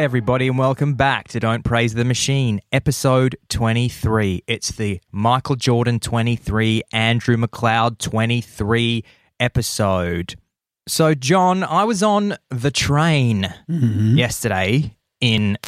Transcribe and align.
Hi, 0.00 0.04
everybody, 0.04 0.48
and 0.48 0.56
welcome 0.56 0.94
back 0.94 1.28
to 1.28 1.40
Don't 1.40 1.62
Praise 1.62 1.92
the 1.92 2.06
Machine, 2.06 2.62
episode 2.72 3.36
23. 3.50 4.42
It's 4.46 4.70
the 4.70 4.98
Michael 5.12 5.56
Jordan 5.56 6.00
23, 6.00 6.80
Andrew 6.90 7.36
McLeod 7.36 7.98
23 7.98 9.04
episode. 9.38 10.36
So, 10.88 11.12
John, 11.12 11.62
I 11.62 11.84
was 11.84 12.02
on 12.02 12.38
the 12.48 12.70
train 12.70 13.54
mm-hmm. 13.68 14.16
yesterday 14.16 14.96
in 15.20 15.58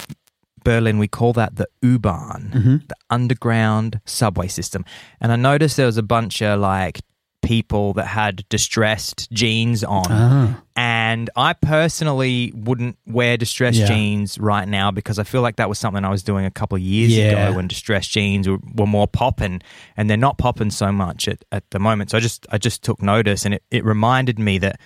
Berlin. 0.64 0.96
We 0.96 1.08
call 1.08 1.34
that 1.34 1.56
the 1.56 1.68
U-Bahn, 1.82 2.52
mm-hmm. 2.54 2.76
the 2.88 2.96
underground 3.10 4.00
subway 4.06 4.48
system. 4.48 4.86
And 5.20 5.30
I 5.30 5.36
noticed 5.36 5.76
there 5.76 5.84
was 5.84 5.98
a 5.98 6.02
bunch 6.02 6.40
of 6.40 6.58
like 6.58 7.02
people 7.42 7.92
that 7.94 8.06
had 8.06 8.48
distressed 8.48 9.30
jeans 9.32 9.84
on. 9.84 10.06
Ah. 10.08 10.62
And 10.76 11.28
I 11.36 11.52
personally 11.52 12.52
wouldn't 12.54 12.96
wear 13.06 13.36
distressed 13.36 13.78
Yeah. 13.78 13.86
jeans 13.88 14.38
right 14.38 14.66
now 14.66 14.90
because 14.90 15.18
I 15.18 15.24
feel 15.24 15.42
like 15.42 15.56
that 15.56 15.68
was 15.68 15.78
something 15.78 16.04
I 16.04 16.08
was 16.08 16.22
doing 16.22 16.46
a 16.46 16.50
couple 16.50 16.76
of 16.76 16.82
years 16.82 17.12
Yeah. 17.14 17.48
ago 17.48 17.56
when 17.56 17.68
distressed 17.68 18.10
jeans 18.10 18.48
were, 18.48 18.58
were 18.74 18.86
more 18.86 19.06
popping 19.06 19.60
and 19.96 20.08
they're 20.08 20.16
not 20.16 20.38
popping 20.38 20.70
so 20.70 20.90
much 20.92 21.28
at, 21.28 21.44
at 21.52 21.68
the 21.70 21.78
moment. 21.78 22.10
So 22.10 22.18
I 22.18 22.20
just 22.20 22.46
I 22.50 22.58
just 22.58 22.82
took 22.82 23.02
notice 23.02 23.44
and 23.44 23.54
it, 23.54 23.62
it 23.70 23.84
reminded 23.84 24.38
me 24.38 24.58
that 24.58 24.80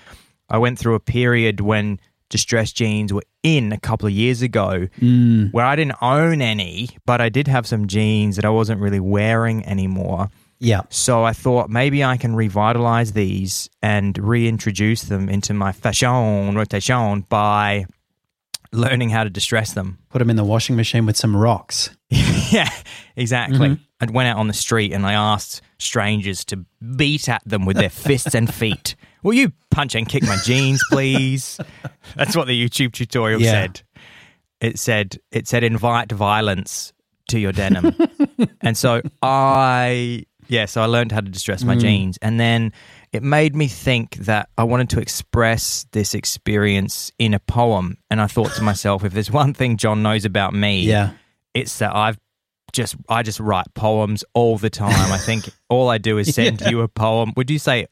I 0.51 0.59
went 0.59 0.79
through 0.79 0.95
a 0.95 1.01
period 1.01 1.61
when 1.61 2.01
distressed 2.29 2.75
jeans 2.75 3.13
were 3.13 3.23
in 3.45 3.71
a 3.73 3.79
couple 3.79 4.07
of 4.09 4.13
years 4.13 4.43
ago 4.43 4.89
Mm. 5.01 5.53
where 5.53 5.65
I 5.65 5.77
didn't 5.77 5.97
own 6.03 6.43
any, 6.43 6.91
but 7.07 7.21
I 7.21 7.29
did 7.29 7.47
have 7.47 7.67
some 7.67 7.87
jeans 7.87 8.35
that 8.37 8.45
I 8.45 8.49
wasn't 8.51 8.81
really 8.81 8.99
wearing 8.99 9.65
anymore. 9.65 10.29
Yeah. 10.59 10.83
So 10.91 11.23
I 11.25 11.33
thought 11.33 11.69
maybe 11.71 12.03
I 12.05 12.17
can 12.17 12.35
revitalize 12.35 13.13
these 13.13 13.69
and 13.83 14.17
reintroduce 14.17 15.03
them 15.03 15.29
into 15.29 15.53
my 15.55 15.73
fashion 15.73 16.55
rotation 16.55 17.21
by 17.29 17.87
learning 18.73 19.11
how 19.11 19.25
to 19.25 19.31
distress 19.31 19.73
them. 19.75 19.99
Put 20.11 20.19
them 20.21 20.31
in 20.31 20.37
the 20.37 20.45
washing 20.45 20.77
machine 20.77 21.07
with 21.07 21.17
some 21.17 21.37
rocks. 21.37 21.91
yeah, 22.11 22.71
exactly. 23.17 23.59
Mm-hmm. 23.71 23.83
I 24.01 24.11
went 24.13 24.29
out 24.29 24.37
on 24.39 24.47
the 24.49 24.53
street 24.55 24.93
and 24.93 25.07
I 25.07 25.15
asked 25.15 25.63
strangers 25.79 26.45
to 26.47 26.65
beat 26.97 27.29
at 27.29 27.43
them 27.47 27.65
with 27.65 27.77
their 27.77 27.91
fists 27.91 28.35
and 28.35 28.53
feet. 28.53 28.95
Will 29.23 29.35
you 29.35 29.53
punch 29.71 29.95
and 29.95 30.09
kick 30.09 30.23
my 30.23 30.37
jeans, 30.45 30.83
please? 30.91 31.59
That's 32.17 32.37
what 32.37 32.47
the 32.47 32.69
YouTube 32.69 32.93
tutorial 32.93 33.41
Yeah. 33.41 33.51
said. 33.51 33.83
It 34.61 34.79
said 34.79 35.19
it 35.33 35.49
said 35.49 35.65
invite 35.65 36.11
violence 36.13 36.93
to 37.29 37.39
your 37.39 37.53
denim. 37.53 37.95
and 38.63 38.77
so 38.77 39.03
I 39.21 40.25
yeah, 40.49 40.67
so 40.67 40.81
I 40.83 40.87
learned 40.87 41.13
how 41.13 41.21
to 41.21 41.31
distress 41.31 41.65
my 41.65 41.77
mm. 41.77 41.81
jeans 41.81 42.19
and 42.23 42.39
then 42.41 42.73
it 43.13 43.23
made 43.23 43.55
me 43.57 43.69
think 43.69 44.17
that 44.17 44.49
I 44.59 44.65
wanted 44.65 44.91
to 44.91 45.01
express 45.01 45.87
this 45.93 46.15
experience 46.15 47.13
in 47.19 47.35
a 47.35 47.39
poem 47.41 47.97
and 48.11 48.21
I 48.21 48.27
thought 48.27 48.53
to 48.55 48.63
myself 48.71 49.05
if 49.05 49.13
there's 49.13 49.31
one 49.31 49.55
thing 49.55 49.77
John 49.77 50.03
knows 50.03 50.25
about 50.25 50.55
me 50.55 50.81
Yeah. 50.83 51.13
it's 51.55 51.79
that 51.79 51.95
I've 51.95 52.19
just 52.73 52.97
I 53.09 53.23
just 53.23 53.41
write 53.41 53.73
poems 53.75 54.25
all 54.35 54.59
the 54.59 54.69
time. 54.71 55.13
I 55.13 55.19
think 55.19 55.49
all 55.71 55.89
I 55.89 55.99
do 55.99 56.19
is 56.19 56.35
send 56.35 56.61
you 56.63 56.83
a 56.83 56.89
poem. 56.89 57.33
Would 57.37 57.51
you 57.51 57.59
say 57.59 57.87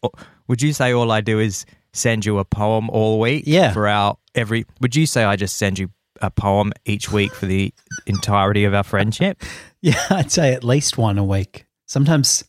would 0.49 0.61
you 0.61 0.73
say 0.75 0.93
all 0.93 1.11
I 1.11 1.21
do 1.23 1.39
is 1.39 1.65
send 1.95 2.27
you 2.27 2.39
a 2.39 2.45
poem 2.45 2.91
all 2.91 3.19
week 3.21 3.45
Yeah. 3.47 3.73
for 3.73 3.89
our 3.89 4.17
every 4.35 4.67
would 4.81 4.95
you 4.95 5.07
say 5.07 5.25
I 5.25 5.37
just 5.37 5.57
send 5.57 5.79
you 5.79 5.89
a 6.21 6.31
poem 6.31 6.73
each 6.85 7.11
week 7.11 7.35
for 7.35 7.47
the 7.47 7.73
entirety 8.07 8.65
of 8.65 8.75
our 8.75 8.85
friendship? 8.85 9.43
Yeah. 9.81 10.01
I'd 10.09 10.33
say 10.33 10.55
at 10.55 10.65
least 10.65 10.97
one 10.97 11.19
a 11.19 11.25
week. 11.25 11.64
Sometimes, 11.87 12.45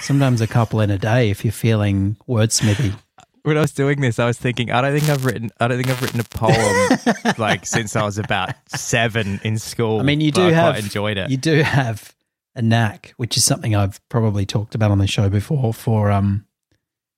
sometimes 0.00 0.40
a 0.40 0.46
couple 0.46 0.80
in 0.80 0.90
a 0.90 0.98
day 0.98 1.30
if 1.30 1.44
you're 1.44 1.52
feeling 1.52 2.16
wordsmithy. 2.28 2.94
When 3.42 3.56
I 3.56 3.60
was 3.60 3.72
doing 3.72 4.00
this, 4.00 4.18
I 4.18 4.26
was 4.26 4.36
thinking, 4.36 4.70
I 4.70 4.80
don't 4.82 4.98
think 4.98 5.08
I've 5.08 5.24
written 5.24 5.50
I 5.60 5.68
don't 5.68 5.78
think 5.78 5.88
I've 5.88 6.02
written 6.02 6.20
a 6.20 6.24
poem 6.24 7.34
like 7.38 7.64
since 7.64 7.96
I 7.96 8.02
was 8.04 8.18
about 8.18 8.50
seven 8.68 9.40
in 9.44 9.58
school. 9.58 10.00
I 10.00 10.02
mean, 10.02 10.20
you 10.20 10.30
do 10.30 10.42
have 10.42 10.74
quite 10.74 10.84
enjoyed 10.84 11.16
it. 11.16 11.30
You 11.30 11.36
do 11.38 11.62
have 11.62 12.14
a 12.54 12.60
knack, 12.62 13.14
which 13.16 13.36
is 13.38 13.44
something 13.44 13.74
I've 13.74 14.00
probably 14.10 14.44
talked 14.44 14.74
about 14.74 14.90
on 14.90 14.98
the 14.98 15.06
show 15.06 15.28
before, 15.30 15.72
for 15.72 16.10
um 16.10 16.44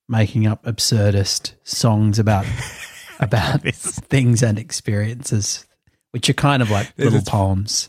making 0.09 0.47
up 0.47 0.62
absurdist 0.65 1.55
songs 1.65 2.19
about 2.21 2.47
about 3.19 3.62
things 3.62 4.43
and 4.44 4.59
experiences, 4.59 5.66
which 6.12 6.28
are 6.31 6.34
kind 6.34 6.62
of 6.62 6.71
like 6.71 6.94
This 6.94 7.05
little 7.06 7.19
is- 7.21 7.25
poems. 7.28 7.88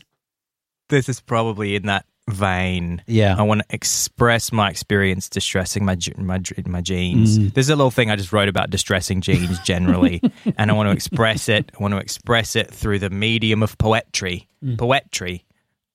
this 0.88 1.08
is 1.08 1.20
probably 1.20 1.76
in 1.76 1.82
that 1.86 2.06
vein. 2.28 3.02
Yeah. 3.06 3.36
I 3.38 3.42
want 3.42 3.60
to 3.60 3.66
express 3.74 4.50
my 4.52 4.70
experience 4.70 5.28
distressing 5.28 5.84
my 5.84 5.96
my 6.16 6.40
my 6.66 6.80
jeans. 6.80 7.38
Mm. 7.38 7.54
There's 7.54 7.68
a 7.68 7.76
little 7.76 7.90
thing 7.90 8.10
I 8.10 8.16
just 8.16 8.32
wrote 8.32 8.48
about 8.48 8.70
distressing 8.70 9.20
jeans 9.20 9.58
generally, 9.60 10.20
and 10.58 10.70
I 10.70 10.74
want 10.74 10.88
to 10.88 10.92
express 10.92 11.48
it. 11.48 11.70
I 11.78 11.82
want 11.82 11.92
to 11.92 11.98
express 11.98 12.56
it 12.56 12.70
through 12.70 12.98
the 13.00 13.10
medium 13.10 13.62
of 13.62 13.76
poetry. 13.78 14.48
Mm. 14.64 14.78
Poetry. 14.78 15.44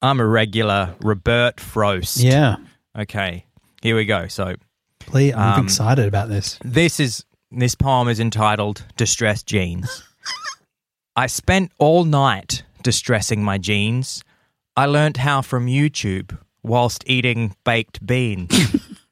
I'm 0.01 0.19
a 0.19 0.25
regular 0.25 0.95
Robert 1.01 1.59
Frost. 1.59 2.17
Yeah. 2.17 2.55
Okay. 2.97 3.45
Here 3.81 3.95
we 3.95 4.05
go. 4.05 4.27
So 4.27 4.55
Please, 4.99 5.33
I'm 5.33 5.59
Um, 5.59 5.65
excited 5.65 6.05
about 6.07 6.29
this. 6.29 6.59
this 6.63 6.99
is 6.99 7.25
this 7.51 7.73
poem 7.75 8.07
is 8.07 8.19
entitled 8.19 8.83
"Distressed 8.97 9.47
Jeans." 9.47 10.03
I 11.15 11.27
spent 11.27 11.71
all 11.79 12.05
night 12.05 12.63
distressing 12.83 13.43
my 13.43 13.57
jeans. 13.57 14.23
I 14.79 14.85
learnt 14.85 15.17
how 15.17 15.41
from 15.41 15.67
YouTube 15.67 16.37
whilst 16.63 17.03
eating 17.05 17.53
baked 17.65 18.05
beans. 18.05 18.49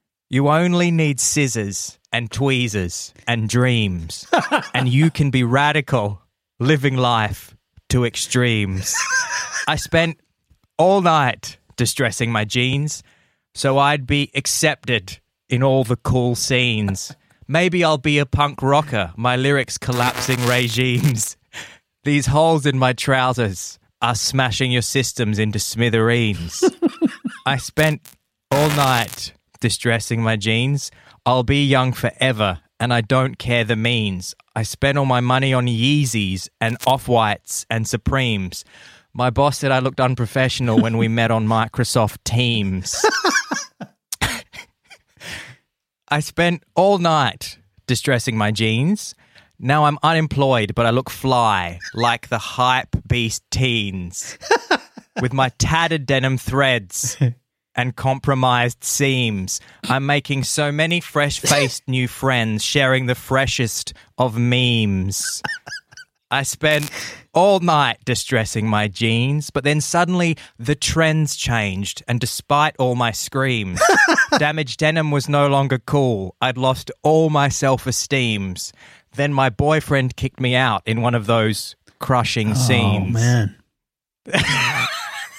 you 0.29 0.47
only 0.47 0.91
need 0.91 1.19
scissors 1.19 1.99
and 2.13 2.31
tweezers 2.31 3.13
and 3.27 3.49
dreams, 3.49 4.25
and 4.73 4.87
you 4.87 5.11
can 5.11 5.29
be 5.29 5.43
radical, 5.43 6.21
living 6.57 6.95
life 6.95 7.53
to 7.89 8.05
extremes. 8.05 8.95
I 9.67 9.75
spent 9.75 10.21
all 10.77 11.01
night 11.01 11.57
distressing 11.75 12.31
my 12.31 12.45
jeans 12.45 13.03
so 13.53 13.77
I'd 13.77 14.07
be 14.07 14.31
accepted 14.35 15.19
in 15.49 15.63
all 15.63 15.83
the 15.83 15.97
cool 15.97 16.35
scenes. 16.35 17.13
Maybe 17.45 17.83
I'll 17.83 17.97
be 17.97 18.19
a 18.19 18.25
punk 18.25 18.61
rocker, 18.61 19.11
my 19.17 19.35
lyrics 19.35 19.77
collapsing 19.77 20.45
regimes. 20.45 21.35
These 22.05 22.27
holes 22.27 22.65
in 22.65 22.77
my 22.77 22.93
trousers 22.93 23.79
are 24.01 24.15
smashing 24.15 24.71
your 24.71 24.81
systems 24.81 25.39
into 25.39 25.59
smithereens. 25.59 26.63
I 27.45 27.57
spent 27.57 28.01
all 28.51 28.69
night 28.69 29.33
distressing 29.59 30.21
my 30.21 30.35
jeans. 30.35 30.91
I'll 31.25 31.43
be 31.43 31.65
young 31.65 31.93
forever, 31.93 32.59
and 32.79 32.93
I 32.93 33.01
don't 33.01 33.37
care 33.37 33.63
the 33.63 33.75
means. 33.75 34.35
I 34.55 34.63
spent 34.63 34.97
all 34.97 35.05
my 35.05 35.19
money 35.19 35.53
on 35.53 35.67
Yeezys 35.67 36.49
and 36.61 36.77
Off 36.85 37.07
Whites 37.07 37.65
and 37.69 37.87
Supremes. 37.87 38.63
My 39.13 39.29
boss 39.29 39.57
said 39.59 39.71
I 39.71 39.79
looked 39.79 39.99
unprofessional 39.99 40.79
when 40.79 40.97
we 40.97 41.07
met 41.19 41.31
on 41.31 41.47
Microsoft 41.47 42.17
Teams. 42.23 43.03
I 46.09 46.19
spent 46.21 46.63
all 46.75 46.99
night 46.99 47.57
distressing 47.87 48.37
my 48.37 48.51
jeans. 48.51 49.15
Now 49.59 49.85
I'm 49.85 49.97
unemployed, 50.03 50.75
but 50.75 50.85
I 50.85 50.91
look 50.91 51.09
fly 51.09 51.79
like 51.95 52.29
the 52.29 52.37
hype 52.37 52.95
beast 53.07 53.43
teens 53.49 54.37
with 55.21 55.33
my 55.33 55.49
tattered 55.57 56.05
denim 56.05 56.37
threads 56.37 57.17
and 57.75 57.95
compromised 57.95 58.83
seams. 58.83 59.59
I'm 59.89 60.05
making 60.05 60.43
so 60.43 60.71
many 60.71 60.99
fresh 60.99 61.39
faced 61.39 61.83
new 61.87 62.07
friends, 62.07 62.63
sharing 62.63 63.07
the 63.07 63.15
freshest 63.15 63.93
of 64.17 64.37
memes. 64.37 65.41
I 66.29 66.43
spent 66.43 66.91
all 67.33 67.59
night 67.59 67.99
distressing 68.03 68.67
my 68.67 68.87
jeans, 68.89 69.49
but 69.49 69.63
then 69.63 69.79
suddenly 69.79 70.37
the 70.59 70.75
trends 70.75 71.35
changed, 71.35 72.03
and 72.07 72.19
despite 72.19 72.75
all 72.77 72.95
my 72.95 73.11
screams, 73.11 73.81
damaged 74.37 74.79
denim 74.79 75.09
was 75.09 75.29
no 75.29 75.47
longer 75.47 75.79
cool. 75.79 76.35
I'd 76.41 76.57
lost 76.57 76.91
all 77.01 77.29
my 77.29 77.47
self 77.47 77.87
esteems. 77.87 78.73
Then 79.17 79.33
my 79.33 79.49
boyfriend 79.49 80.15
kicked 80.15 80.39
me 80.39 80.55
out 80.55 80.83
in 80.85 81.01
one 81.01 81.15
of 81.15 81.25
those 81.25 81.75
crushing 81.99 82.51
oh, 82.51 82.53
scenes. 82.53 83.15
Oh 83.15 83.19
man. 83.19 83.55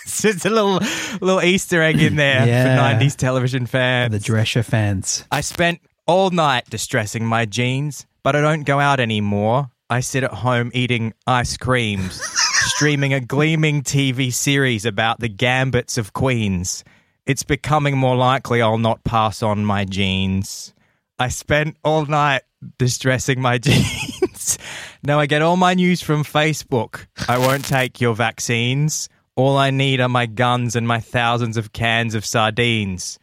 It's 0.09 0.23
just 0.23 0.47
a 0.47 0.51
little 0.51 0.81
little 1.21 1.43
Easter 1.43 1.83
egg 1.83 2.01
in 2.01 2.17
there 2.17 2.47
Yeah. 2.47 2.77
for 2.77 3.05
90s 3.05 3.15
television 3.15 3.67
fans. 3.67 4.11
The 4.11 4.19
Drescher 4.19 4.65
fans. 4.65 5.25
I 5.31 5.43
spent 5.43 5.81
all 6.07 6.31
night 6.31 6.65
distressing 6.71 7.27
my 7.27 7.45
jeans, 7.45 8.07
but 8.23 8.35
I 8.35 8.41
don't 8.41 8.63
go 8.63 8.81
out 8.81 9.01
anymore. 9.01 9.71
I 9.91 10.01
sit 10.01 10.25
at 10.25 10.33
home 10.33 10.71
eating 10.73 11.13
ice 11.27 11.59
creams, 11.59 12.23
streaming 12.75 13.13
a 13.13 13.21
gleaming 13.21 13.83
TV 13.83 14.33
series 14.33 14.87
about 14.87 15.21
the 15.21 15.29
gambits 15.29 15.99
of 15.99 16.15
queens. 16.15 16.85
It's 17.27 17.43
becoming 17.43 17.99
more 17.99 18.17
likely 18.17 18.63
I'll 18.63 18.79
not 18.79 19.05
pass 19.05 19.43
on 19.43 19.67
my 19.67 19.85
jeans. 19.85 20.73
I 21.19 21.29
spent 21.29 21.77
all 21.85 22.07
night 22.07 22.43
distressing 22.79 23.41
my 23.41 23.59
jeans. 23.59 24.59
now 25.03 25.19
I 25.19 25.27
get 25.27 25.43
all 25.43 25.57
my 25.57 25.75
news 25.75 26.01
from 26.01 26.25
Facebook. 26.25 27.07
I 27.29 27.39
won't 27.39 27.65
take 27.65 28.01
your 28.01 28.15
vaccines. 28.15 29.09
All 29.37 29.57
I 29.57 29.71
need 29.71 30.01
are 30.01 30.09
my 30.09 30.27
guns 30.27 30.75
and 30.75 30.87
my 30.87 31.01
thousands 31.01 31.57
of 31.57 31.73
cans 31.73 32.15
of 32.15 32.25
sardines 32.25 33.19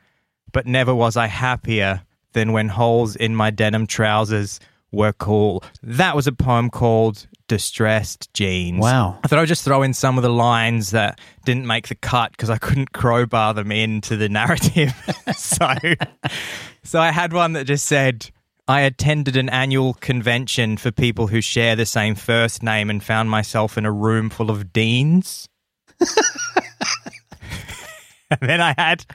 but 0.56 0.66
never 0.66 0.96
was 0.96 1.18
I 1.18 1.28
happier 1.28 2.02
than 2.32 2.54
when 2.54 2.70
holes 2.70 3.18
in 3.18 3.36
my 3.36 3.52
denim 3.52 3.86
trousers 3.86 4.62
were 4.90 5.12
cool. 5.12 5.62
That 5.84 6.16
was 6.16 6.28
a 6.28 6.32
poem 6.32 6.70
called 6.70 7.28
distressed 7.48 8.34
jeans. 8.34 8.80
Wow. 8.80 9.20
I 9.24 9.28
thought 9.28 9.40
I'd 9.40 9.48
just 9.48 9.64
throw 9.64 9.84
in 9.84 9.94
some 9.94 10.18
of 10.18 10.24
the 10.24 10.30
lines 10.30 10.92
that 10.92 11.20
didn't 11.46 11.68
make 11.68 11.88
the 11.88 11.96
cut 11.96 12.32
because 12.32 12.50
I 12.50 12.58
couldn't 12.58 12.92
crowbar 12.94 13.54
them 13.54 13.72
into 13.72 14.18
the 14.18 14.30
narrative. 14.30 14.94
so, 15.36 15.74
so 16.84 17.00
I 17.00 17.12
had 17.12 17.34
one 17.34 17.54
that 17.54 17.66
just 17.66 17.86
said, 17.86 18.30
I 18.68 18.82
attended 18.82 19.38
an 19.38 19.50
annual 19.50 19.94
convention 19.94 20.78
for 20.78 20.92
people 20.92 21.28
who 21.28 21.40
share 21.42 21.76
the 21.76 21.86
same 21.86 22.16
first 22.16 22.64
name 22.64 22.90
and 22.90 23.04
found 23.04 23.30
myself 23.30 23.78
in 23.78 23.86
a 23.86 23.92
room 23.92 24.30
full 24.32 24.50
of 24.50 24.74
deans. 24.74 25.48
and 28.32 28.40
then 28.42 28.62
I 28.62 28.74
had, 28.76 29.06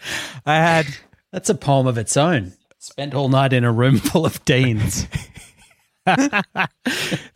I 0.47 0.55
had, 0.55 0.87
That's 1.33 1.51
a 1.51 1.57
poem 1.57 1.89
of 1.89 1.99
its 1.99 2.17
own. 2.17 2.53
Spent 2.79 3.13
all 3.13 3.29
night 3.29 3.53
in 3.53 3.65
a 3.65 3.73
room 3.73 3.99
full 3.99 4.25
of 4.25 4.43
deans. 4.45 5.09
then 6.07 6.31
I 6.55 6.73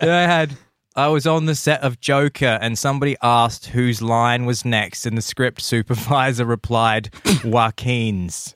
had, 0.00 0.56
I 0.96 1.08
was 1.08 1.26
on 1.26 1.46
the 1.46 1.56
set 1.56 1.82
of 1.82 2.00
Joker 2.00 2.58
and 2.60 2.78
somebody 2.78 3.16
asked 3.20 3.66
whose 3.66 4.00
line 4.00 4.46
was 4.46 4.64
next, 4.64 5.06
and 5.06 5.18
the 5.18 5.22
script 5.22 5.60
supervisor 5.60 6.44
replied, 6.44 7.12
Joaquin's. 7.44 8.54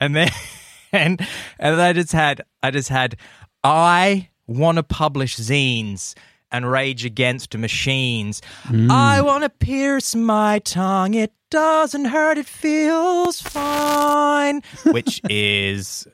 and 0.00 0.16
then, 0.16 0.30
and, 0.92 1.20
and 1.58 1.80
I 1.80 1.92
just 1.92 2.12
had, 2.12 2.42
I 2.62 2.70
just 2.70 2.88
had, 2.88 3.16
I 3.62 4.30
want 4.46 4.76
to 4.76 4.82
publish 4.82 5.36
zines 5.36 6.14
and 6.50 6.70
rage 6.70 7.04
against 7.04 7.56
machines. 7.56 8.40
Mm. 8.64 8.90
I 8.90 9.20
want 9.20 9.44
to 9.44 9.50
pierce 9.50 10.14
my 10.14 10.60
tongue. 10.60 11.12
It 11.12 11.32
doesn't 11.50 12.06
hurt. 12.06 12.38
It 12.38 12.46
feels 12.46 13.40
fine. 13.42 14.62
Which 14.86 15.20
is 15.28 16.06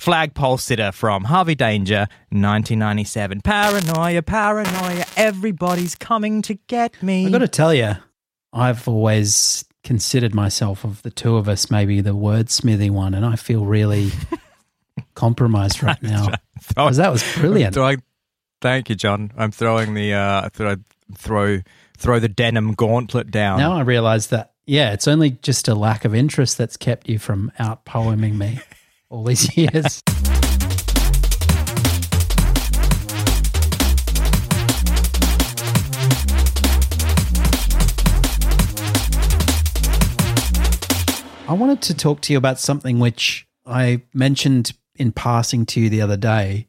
Flagpole 0.00 0.56
Sitter 0.56 0.92
from 0.92 1.24
Harvey 1.24 1.54
Danger, 1.54 2.08
1997. 2.30 3.42
Paranoia, 3.42 4.22
paranoia, 4.22 5.04
everybody's 5.14 5.94
coming 5.94 6.40
to 6.40 6.54
get 6.54 7.02
me. 7.02 7.26
I've 7.26 7.32
got 7.32 7.38
to 7.40 7.48
tell 7.48 7.74
you, 7.74 7.92
I've 8.50 8.88
always 8.88 9.62
considered 9.84 10.34
myself 10.34 10.84
of 10.84 11.02
the 11.02 11.10
two 11.10 11.36
of 11.36 11.50
us 11.50 11.70
maybe 11.70 12.00
the 12.00 12.14
wordsmithy 12.14 12.90
one, 12.90 13.12
and 13.12 13.26
I 13.26 13.36
feel 13.36 13.66
really 13.66 14.10
compromised 15.14 15.82
right 15.82 16.02
now 16.02 16.28
because 16.66 16.96
that 16.96 17.12
was 17.12 17.22
brilliant. 17.34 17.74
Throwing, 17.74 18.02
thank 18.62 18.88
you, 18.88 18.94
John. 18.94 19.32
I'm 19.36 19.50
throwing 19.50 19.92
the 19.92 20.14
uh, 20.14 20.46
I 20.46 20.48
thought 20.48 20.66
I'd 20.66 20.84
throw 21.14 21.60
throw 21.98 22.18
the 22.18 22.28
denim 22.28 22.72
gauntlet 22.72 23.30
down. 23.30 23.58
Now 23.58 23.74
I 23.74 23.82
realise 23.82 24.28
that 24.28 24.54
yeah, 24.64 24.92
it's 24.92 25.08
only 25.08 25.32
just 25.32 25.68
a 25.68 25.74
lack 25.74 26.06
of 26.06 26.14
interest 26.14 26.56
that's 26.56 26.78
kept 26.78 27.06
you 27.08 27.18
from 27.18 27.52
out 27.58 27.84
poeming 27.84 28.38
me 28.38 28.60
all 29.10 29.24
these 29.24 29.56
years. 29.56 30.02
I 41.48 41.52
wanted 41.52 41.82
to 41.82 41.94
talk 41.94 42.20
to 42.22 42.32
you 42.32 42.38
about 42.38 42.60
something 42.60 43.00
which 43.00 43.46
I 43.66 44.02
mentioned 44.14 44.72
in 44.94 45.10
passing 45.10 45.66
to 45.66 45.80
you 45.80 45.90
the 45.90 46.00
other 46.00 46.16
day. 46.16 46.68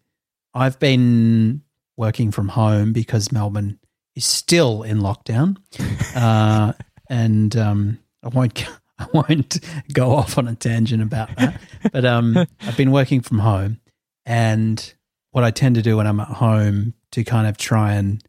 I've 0.55 0.79
been 0.79 1.61
working 1.97 2.31
from 2.31 2.49
home 2.49 2.91
because 2.91 3.31
Melbourne 3.31 3.77
is 4.15 4.25
still 4.25 4.81
in 4.81 4.99
lockdown, 4.99 5.57
uh, 6.15 6.73
and 7.09 7.55
um, 7.55 7.99
I 8.23 8.29
won't 8.29 8.55
I 9.13 9.23
won't 9.29 9.59
go 9.93 10.11
off 10.11 10.37
on 10.37 10.47
a 10.47 10.55
tangent 10.55 11.01
about 11.01 11.35
that. 11.37 11.61
But 11.91 12.05
um, 12.05 12.37
I've 12.61 12.77
been 12.77 12.91
working 12.91 13.21
from 13.21 13.39
home, 13.39 13.79
and 14.25 14.93
what 15.31 15.43
I 15.43 15.51
tend 15.51 15.75
to 15.75 15.81
do 15.81 15.97
when 15.97 16.07
I'm 16.07 16.19
at 16.19 16.27
home 16.27 16.93
to 17.11 17.23
kind 17.23 17.47
of 17.47 17.57
try 17.57 17.93
and 17.93 18.23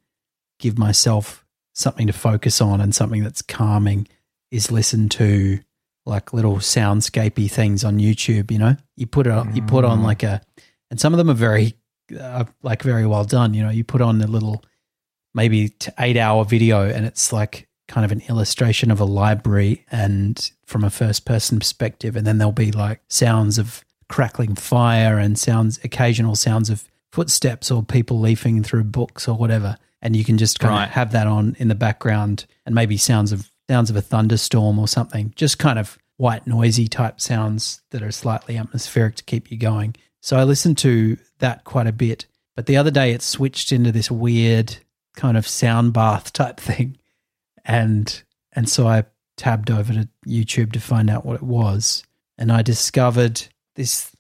give 0.59 0.79
myself 0.79 1.45
something 1.75 2.07
to 2.07 2.13
focus 2.13 2.61
on 2.61 2.81
and 2.81 2.95
something 2.95 3.23
that's 3.23 3.43
calming 3.43 4.07
is 4.51 4.71
listen 4.71 5.09
to 5.09 5.59
like 6.05 6.33
little 6.33 6.57
soundscapey 6.57 7.51
things 7.51 7.85
on 7.85 7.99
YouTube. 7.99 8.51
You 8.51 8.59
know, 8.59 8.77
you 8.97 9.07
put 9.07 9.27
it 9.27 9.33
on, 9.33 9.55
you 9.55 9.63
put 9.63 9.85
on 9.85 10.03
like 10.03 10.23
a, 10.23 10.41
and 10.91 11.01
some 11.01 11.13
of 11.13 11.19
them 11.19 11.31
are 11.31 11.35
very 11.35 11.75
uh, 12.19 12.45
like 12.63 12.83
very 12.83 13.07
well 13.07 13.25
done. 13.25 13.55
You 13.55 13.65
know, 13.65 13.71
you 13.71 13.85
put 13.85 14.01
on 14.01 14.21
a 14.21 14.27
little 14.27 14.63
maybe 15.35 15.75
eight 15.99 16.17
hour 16.17 16.45
video 16.45 16.89
and 16.89 17.07
it's 17.07 17.33
like 17.33 17.69
kind 17.93 18.07
of 18.07 18.11
an 18.13 18.23
illustration 18.27 18.91
of 18.91 19.01
a 19.01 19.05
library 19.05 19.85
and 19.93 20.51
from 20.65 20.83
a 20.83 20.89
first 20.89 21.27
person 21.27 21.59
perspective. 21.59 22.17
And 22.17 22.27
then 22.27 22.39
there'll 22.39 22.51
be 22.51 22.73
like 22.73 23.03
sounds 23.09 23.59
of 23.59 23.85
crackling 24.09 24.55
fire 24.55 25.19
and 25.19 25.39
sounds 25.39 25.79
occasional 25.85 26.35
sounds 26.35 26.71
of 26.71 26.89
footsteps 27.13 27.71
or 27.71 27.83
people 27.83 28.19
leafing 28.19 28.63
through 28.63 28.85
books 28.85 29.29
or 29.29 29.37
whatever. 29.37 29.77
And 30.01 30.17
you 30.17 30.25
can 30.25 30.39
just 30.39 30.59
kind 30.59 30.73
Right. 30.75 30.85
of 30.85 30.91
have 30.93 31.13
that 31.13 31.27
on 31.27 31.55
in 31.59 31.69
the 31.69 31.75
background 31.75 32.47
and 32.65 32.75
maybe 32.75 32.97
sounds 32.97 33.31
of 33.31 33.51
sounds 33.69 33.91
of 33.91 33.97
a 33.97 34.01
thunderstorm 34.01 34.79
or 34.79 34.89
something. 34.89 35.35
Just 35.37 35.59
kind 35.59 35.79
of 35.79 35.99
white 36.17 36.47
noisy 36.47 36.89
type 36.89 37.21
sounds 37.21 37.83
that 37.91 38.03
are 38.03 38.11
slightly 38.11 38.57
atmospheric 38.57 39.17
to 39.17 39.25
keep 39.25 39.51
you 39.51 39.59
going. 39.59 39.95
So 40.23 40.39
i 40.39 40.45
listened 40.45 40.79
to 40.79 41.19
that 41.41 41.65
quite 41.65 41.87
a 41.87 41.93
bit. 41.93 42.25
But 42.57 42.65
the 42.65 42.79
other 42.79 42.91
day 42.91 43.13
it 43.13 43.21
switched 43.21 43.71
into 43.71 43.93
this 43.93 44.11
weird 44.11 44.77
kind 45.15 45.37
of 45.37 45.47
sound 45.47 45.93
bath 45.93 46.33
type 46.33 46.59
thing 46.71 46.97
and 47.65 48.23
and 48.53 48.69
so 48.69 48.87
I 48.87 49.05
tabbed 49.37 49.71
over 49.71 49.93
to 49.93 50.09
YouTube 50.27 50.73
to 50.73 50.81
find 50.81 51.09
out 51.11 51.25
what 51.25 51.37
it 51.37 51.43
was 51.43 52.05
and 52.39 52.53
I 52.53 52.63
discovered 52.63 53.43
this 53.77 54.11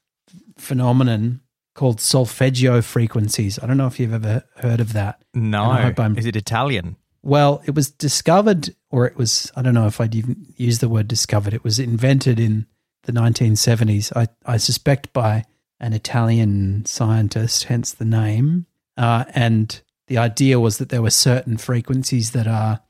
phenomenon 0.56 1.40
called 1.74 2.00
solfeggio 2.00 2.82
frequencies. 2.82 3.58
I 3.62 3.66
don't 3.66 3.76
know 3.76 3.86
if 3.86 3.98
you've 3.98 4.12
ever 4.12 4.44
heard 4.56 4.80
of 4.80 4.92
that. 4.92 5.22
no, 5.34 5.64
I 5.64 5.82
hope 5.82 5.98
I'm- 6.00 6.16
is 6.16 6.26
it 6.26 6.36
Italian? 6.36 6.96
Well, 7.22 7.62
it 7.64 7.74
was 7.74 7.90
discovered 7.90 8.74
or 8.90 9.06
it 9.06 9.16
was 9.16 9.50
I 9.56 9.62
don't 9.62 9.74
know 9.74 9.86
if 9.86 10.00
I'd 10.00 10.14
even 10.14 10.46
use 10.56 10.80
the 10.80 10.88
word 10.88 11.08
discovered. 11.08 11.54
It 11.54 11.64
was 11.64 11.78
invented 11.78 12.40
in 12.40 12.66
the 13.04 13.12
1970s. 13.12 14.12
I 14.16 14.28
I 14.44 14.56
suspect 14.56 15.12
by 15.12 15.44
an 15.80 15.92
Italian 15.92 16.84
scientist, 16.84 17.64
hence 17.64 17.92
the 17.92 18.04
name. 18.04 18.66
Uh, 18.96 19.24
and 19.34 19.80
the 20.06 20.18
idea 20.18 20.60
was 20.60 20.78
that 20.78 20.90
there 20.90 21.02
were 21.02 21.10
certain 21.10 21.56
frequencies 21.56 22.32
that 22.32 22.46
are 22.46 22.80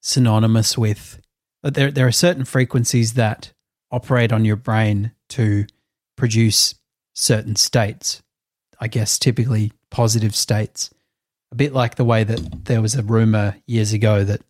synonymous 0.00 0.78
with 0.78 1.20
but 1.62 1.74
there 1.74 1.90
there 1.90 2.06
are 2.06 2.12
certain 2.12 2.44
frequencies 2.44 3.14
that 3.14 3.52
operate 3.90 4.32
on 4.32 4.44
your 4.44 4.56
brain 4.56 5.12
to 5.30 5.66
produce 6.16 6.74
certain 7.14 7.56
states. 7.56 8.22
I 8.80 8.86
guess 8.86 9.18
typically 9.18 9.72
positive 9.90 10.36
states. 10.36 10.90
A 11.50 11.56
bit 11.56 11.72
like 11.72 11.96
the 11.96 12.04
way 12.04 12.22
that 12.24 12.66
there 12.66 12.80
was 12.80 12.94
a 12.94 13.02
rumor 13.02 13.56
years 13.66 13.92
ago 13.92 14.22
that 14.22 14.42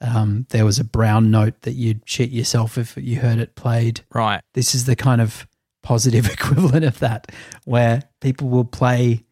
um, 0.00 0.46
there 0.50 0.64
was 0.64 0.78
a 0.78 0.84
brown 0.84 1.30
note 1.30 1.62
that 1.62 1.72
you'd 1.72 2.00
shit 2.06 2.30
yourself 2.30 2.78
if 2.78 2.96
you 2.96 3.20
heard 3.20 3.38
it 3.38 3.54
played 3.54 4.02
Right. 4.14 4.40
this 4.54 4.74
is 4.74 4.84
the 4.84 4.96
kind 4.96 5.20
of 5.20 5.46
positive 5.82 6.26
equivalent 6.30 6.84
of 6.84 6.98
that 7.00 7.32
where 7.64 8.02
people 8.20 8.48
will 8.48 8.64
play 8.64 9.24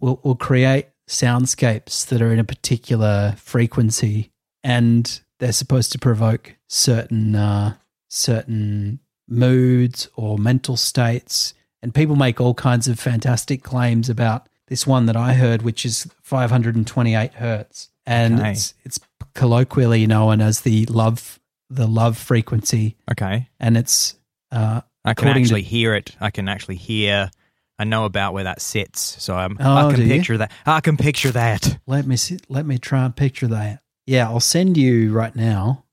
will, 0.00 0.20
will 0.24 0.36
create 0.36 0.86
soundscapes 1.08 2.06
that 2.06 2.22
are 2.22 2.32
in 2.32 2.38
a 2.38 2.44
particular 2.44 3.34
frequency 3.36 4.31
and 4.64 5.20
they're 5.38 5.52
supposed 5.52 5.92
to 5.92 5.98
provoke 5.98 6.54
certain 6.68 7.34
uh, 7.34 7.74
certain 8.08 9.00
moods 9.28 10.08
or 10.16 10.38
mental 10.38 10.76
states 10.76 11.54
and 11.82 11.94
people 11.94 12.16
make 12.16 12.40
all 12.40 12.54
kinds 12.54 12.86
of 12.88 12.98
fantastic 13.00 13.62
claims 13.62 14.08
about 14.10 14.46
this 14.68 14.86
one 14.86 15.06
that 15.06 15.16
I 15.16 15.32
heard 15.34 15.62
which 15.62 15.84
is 15.86 16.06
528 16.22 17.34
hertz 17.34 17.90
and 18.06 18.38
Okay. 18.40 18.50
it's 18.52 18.74
it's 18.84 18.98
colloquially 19.34 20.06
known 20.06 20.40
as 20.40 20.60
the 20.62 20.84
love 20.86 21.40
the 21.70 21.86
love 21.86 22.18
frequency 22.18 22.96
Okay. 23.10 23.48
and 23.58 23.76
it's 23.76 24.16
uh, 24.50 24.82
I 25.04 25.14
can 25.14 25.26
According 25.28 25.44
to- 25.44 25.48
actually 25.48 25.62
hear 25.62 25.94
it. 25.94 26.14
I 26.20 26.30
can 26.30 26.46
actually 26.48 26.76
hear. 26.76 27.30
I 27.78 27.84
know 27.84 28.04
about 28.04 28.34
where 28.34 28.44
that 28.44 28.60
sits, 28.60 29.00
so 29.00 29.34
I'm, 29.34 29.56
Oh, 29.58 29.88
I 29.88 29.92
can 29.92 30.02
you? 30.02 30.08
picture 30.08 30.36
that. 30.38 30.52
I 30.66 30.80
can 30.80 30.96
picture 30.98 31.30
that. 31.32 31.78
let 31.86 32.06
me 32.06 32.16
see, 32.16 32.38
let 32.48 32.66
me 32.66 32.76
try 32.78 33.04
and 33.06 33.16
picture 33.16 33.48
that. 33.48 33.82
Yeah, 34.06 34.28
I'll 34.28 34.40
send 34.40 34.76
you 34.76 35.12
right 35.12 35.34
now 35.34 35.84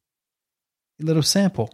a 1.02 1.06
little 1.06 1.24
sample. 1.24 1.72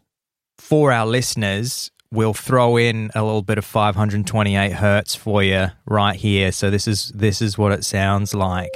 For 0.57 0.91
our 0.91 1.05
listeners, 1.05 1.91
we'll 2.11 2.33
throw 2.33 2.77
in 2.77 3.11
a 3.15 3.23
little 3.23 3.41
bit 3.41 3.57
of 3.57 3.65
528 3.65 4.71
hertz 4.73 5.15
for 5.15 5.43
you 5.43 5.67
right 5.85 6.15
here. 6.15 6.51
So 6.51 6.69
this 6.69 6.87
is 6.87 7.11
this 7.15 7.41
is 7.41 7.57
what 7.57 7.71
it 7.71 7.83
sounds 7.85 8.33
like. 8.33 8.73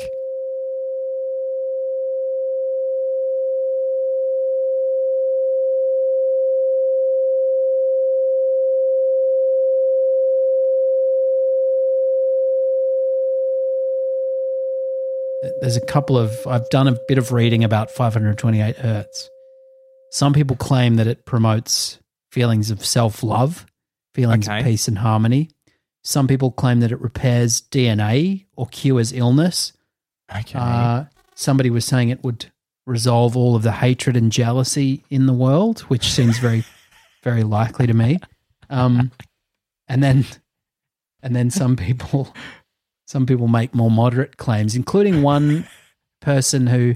There's 15.61 15.77
a 15.77 15.81
couple 15.81 16.17
of 16.17 16.45
I've 16.45 16.69
done 16.69 16.87
a 16.87 16.97
bit 17.07 17.17
of 17.17 17.31
reading 17.31 17.63
about 17.63 17.89
528 17.91 18.77
hertz. 18.77 19.29
Some 20.11 20.33
people 20.33 20.55
claim 20.55 20.95
that 20.95 21.07
it 21.07 21.25
promotes 21.25 21.99
feelings 22.31 22.71
of 22.71 22.85
self-love, 22.85 23.65
feelings 24.13 24.47
Okay. 24.47 24.59
of 24.59 24.65
peace 24.65 24.87
and 24.87 24.97
harmony. 24.97 25.49
Some 26.03 26.27
people 26.27 26.51
claim 26.51 26.79
that 26.79 26.91
it 26.91 26.99
repairs 26.99 27.61
DNA 27.61 28.45
or 28.55 28.67
cures 28.67 29.13
illness. 29.13 29.73
Okay. 30.35 30.57
Uh, 30.59 31.05
somebody 31.35 31.69
was 31.69 31.85
saying 31.85 32.09
it 32.09 32.23
would 32.23 32.51
resolve 32.85 33.37
all 33.37 33.55
of 33.55 33.61
the 33.63 33.71
hatred 33.71 34.17
and 34.17 34.31
jealousy 34.31 35.03
in 35.09 35.25
the 35.25 35.33
world, 35.33 35.81
which 35.81 36.11
seems 36.11 36.37
very, 36.39 36.63
very 37.23 37.43
likely 37.43 37.85
to 37.87 37.93
me. 37.93 38.19
Um, 38.69 39.11
and 39.87 40.01
then, 40.03 40.25
and 41.21 41.35
then 41.35 41.49
some 41.51 41.75
people, 41.75 42.33
some 43.09 43.25
people 43.25 43.47
make 43.47 43.73
more 43.73 43.89
moderate 43.89 44.37
claims, 44.37 44.75
including 44.75 45.23
one 45.23 45.65
person 46.21 46.67
who 46.67 46.95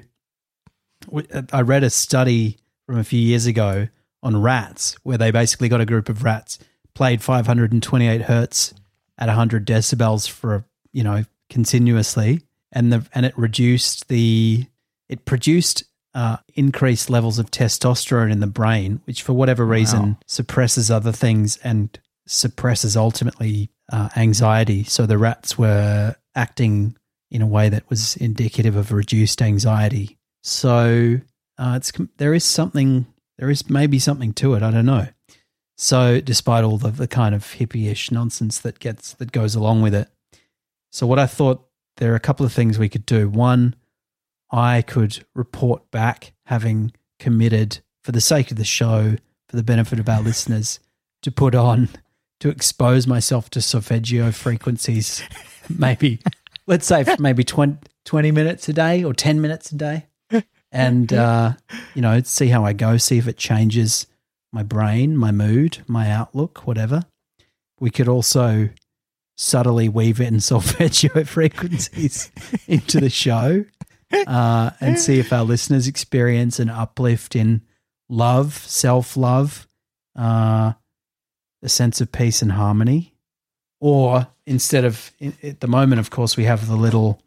I 1.52 1.62
read 1.62 1.84
a 1.84 1.90
study 1.90 2.58
from 2.86 3.00
a 3.00 3.04
few 3.04 3.20
years 3.20 3.48
ago 3.48 3.88
on 4.22 4.40
rats, 4.40 4.96
where 5.02 5.18
they 5.18 5.32
basically 5.32 5.70
got 5.70 5.82
a 5.82 5.88
group 5.88 6.10
of 6.10 6.24
rats 6.24 6.60
played 6.94 7.24
528 7.24 8.22
hertz 8.22 8.76
at 9.18 9.26
100 9.26 9.66
decibels 9.66 10.30
for 10.30 10.66
you 10.92 11.04
know 11.04 11.24
continuously, 11.50 12.44
and 12.72 12.94
the 12.94 13.08
and 13.16 13.26
it 13.26 13.36
reduced 13.36 14.08
the 14.08 14.68
it 15.10 15.26
produced 15.26 15.84
uh, 16.14 16.38
increased 16.54 17.10
levels 17.10 17.40
of 17.40 17.50
testosterone 17.50 18.32
in 18.32 18.40
the 18.40 18.46
brain, 18.46 19.02
which 19.06 19.24
for 19.24 19.34
whatever 19.34 19.66
reason 19.66 20.02
Wow. 20.02 20.18
suppresses 20.28 20.92
other 20.92 21.12
things 21.12 21.58
and 21.64 22.00
suppresses 22.28 22.96
ultimately 22.96 23.72
uh, 23.94 24.10
anxiety. 24.18 24.84
So 24.84 25.06
the 25.06 25.20
rats 25.20 25.58
were 25.58 26.16
acting 26.36 26.98
in 27.30 27.44
a 27.44 27.48
way 27.48 27.70
that 27.70 27.88
was 27.90 28.18
indicative 28.18 28.76
of 28.76 28.92
reduced 28.92 29.42
anxiety. 29.42 30.18
So 30.42 31.22
uh, 31.60 31.74
it's 31.78 31.92
there 32.18 32.34
is 32.34 32.44
something 32.44 33.06
there 33.38 33.52
is 33.52 33.70
maybe 33.70 34.00
something 34.00 34.34
to 34.34 34.56
it. 34.56 34.64
I 34.64 34.72
don't 34.72 34.88
know. 34.88 35.08
So 35.78 36.20
despite 36.20 36.64
all 36.64 36.78
the, 36.78 36.90
the 36.90 37.08
kind 37.08 37.36
of 37.36 37.44
hippie-ish 37.44 38.12
nonsense 38.12 38.60
that 38.60 38.80
gets 38.80 39.14
that 39.14 39.32
goes 39.32 39.54
along 39.54 39.84
with 39.84 39.94
it, 39.94 40.10
so 40.92 41.06
what 41.06 41.20
I 41.20 41.28
thought 41.28 41.64
there 41.98 42.12
are 42.14 42.16
a 42.16 42.20
couple 42.20 42.46
of 42.46 42.52
things 42.52 42.80
we 42.80 42.90
could 42.90 43.06
do. 43.06 43.30
One, 43.30 43.76
I 44.52 44.82
could 44.82 45.24
report 45.36 45.92
back 45.92 46.34
having 46.48 46.94
committed 47.20 47.80
for 48.04 48.12
the 48.12 48.22
sake 48.22 48.50
of 48.50 48.58
the 48.58 48.66
show, 48.66 49.18
for 49.48 49.56
the 49.56 49.64
benefit 49.64 50.00
of 50.00 50.10
our 50.10 50.22
listeners, 50.24 50.80
to 51.22 51.32
put 51.32 51.54
on 51.54 51.90
to 52.44 52.50
expose 52.50 53.08
myself 53.08 53.50
to 53.50 53.62
solfeggio 53.62 54.30
frequencies, 54.30 55.24
maybe 55.70 56.20
let's 56.68 56.86
say 56.86 57.06
for 57.06 57.16
maybe 57.18 57.42
20, 57.42 57.78
20 58.04 58.32
minutes 58.32 58.68
a 58.68 58.74
day 58.74 59.02
or 59.02 59.14
10 59.14 59.40
minutes 59.40 59.72
a 59.72 59.76
day. 59.76 60.08
And, 60.70 61.14
uh, 61.14 61.54
you 61.94 62.02
know, 62.02 62.22
see 62.24 62.48
how 62.48 62.66
I 62.66 62.74
go, 62.74 62.98
see 62.98 63.18
if 63.18 63.30
it 63.30 63.38
changes 63.38 64.08
my 64.52 64.62
brain, 64.62 65.16
my 65.16 65.32
mood, 65.32 65.84
my 65.88 66.12
outlook, 66.12 66.68
whatever. 66.68 67.06
We 67.80 67.92
could 67.92 68.10
also 68.10 68.68
subtly 69.38 69.88
weave 69.88 70.20
it 70.20 70.28
in 70.28 70.42
solfeggio 70.42 71.24
frequencies 71.26 72.30
into 72.68 73.00
the 73.00 73.10
show 73.10 73.64
uh, 74.28 74.72
and 74.82 75.00
see 75.00 75.18
if 75.18 75.32
our 75.32 75.44
listeners 75.44 75.88
experience 75.88 76.60
an 76.60 76.70
uplift 76.70 77.38
in 77.38 77.62
love, 78.10 78.56
self 78.56 79.16
love, 79.16 79.66
uh, 80.18 80.74
a 81.64 81.70
sense 81.70 82.02
of 82.02 82.12
peace 82.12 82.42
and 82.42 82.52
harmony. 82.52 83.16
Or 83.80 84.28
instead 84.46 84.86
of, 84.86 85.12
at 85.42 85.60
the 85.60 85.68
moment, 85.68 86.00
of 86.00 86.10
course, 86.10 86.38
we 86.38 86.44
have 86.46 86.68
the 86.68 86.76
little 86.76 87.22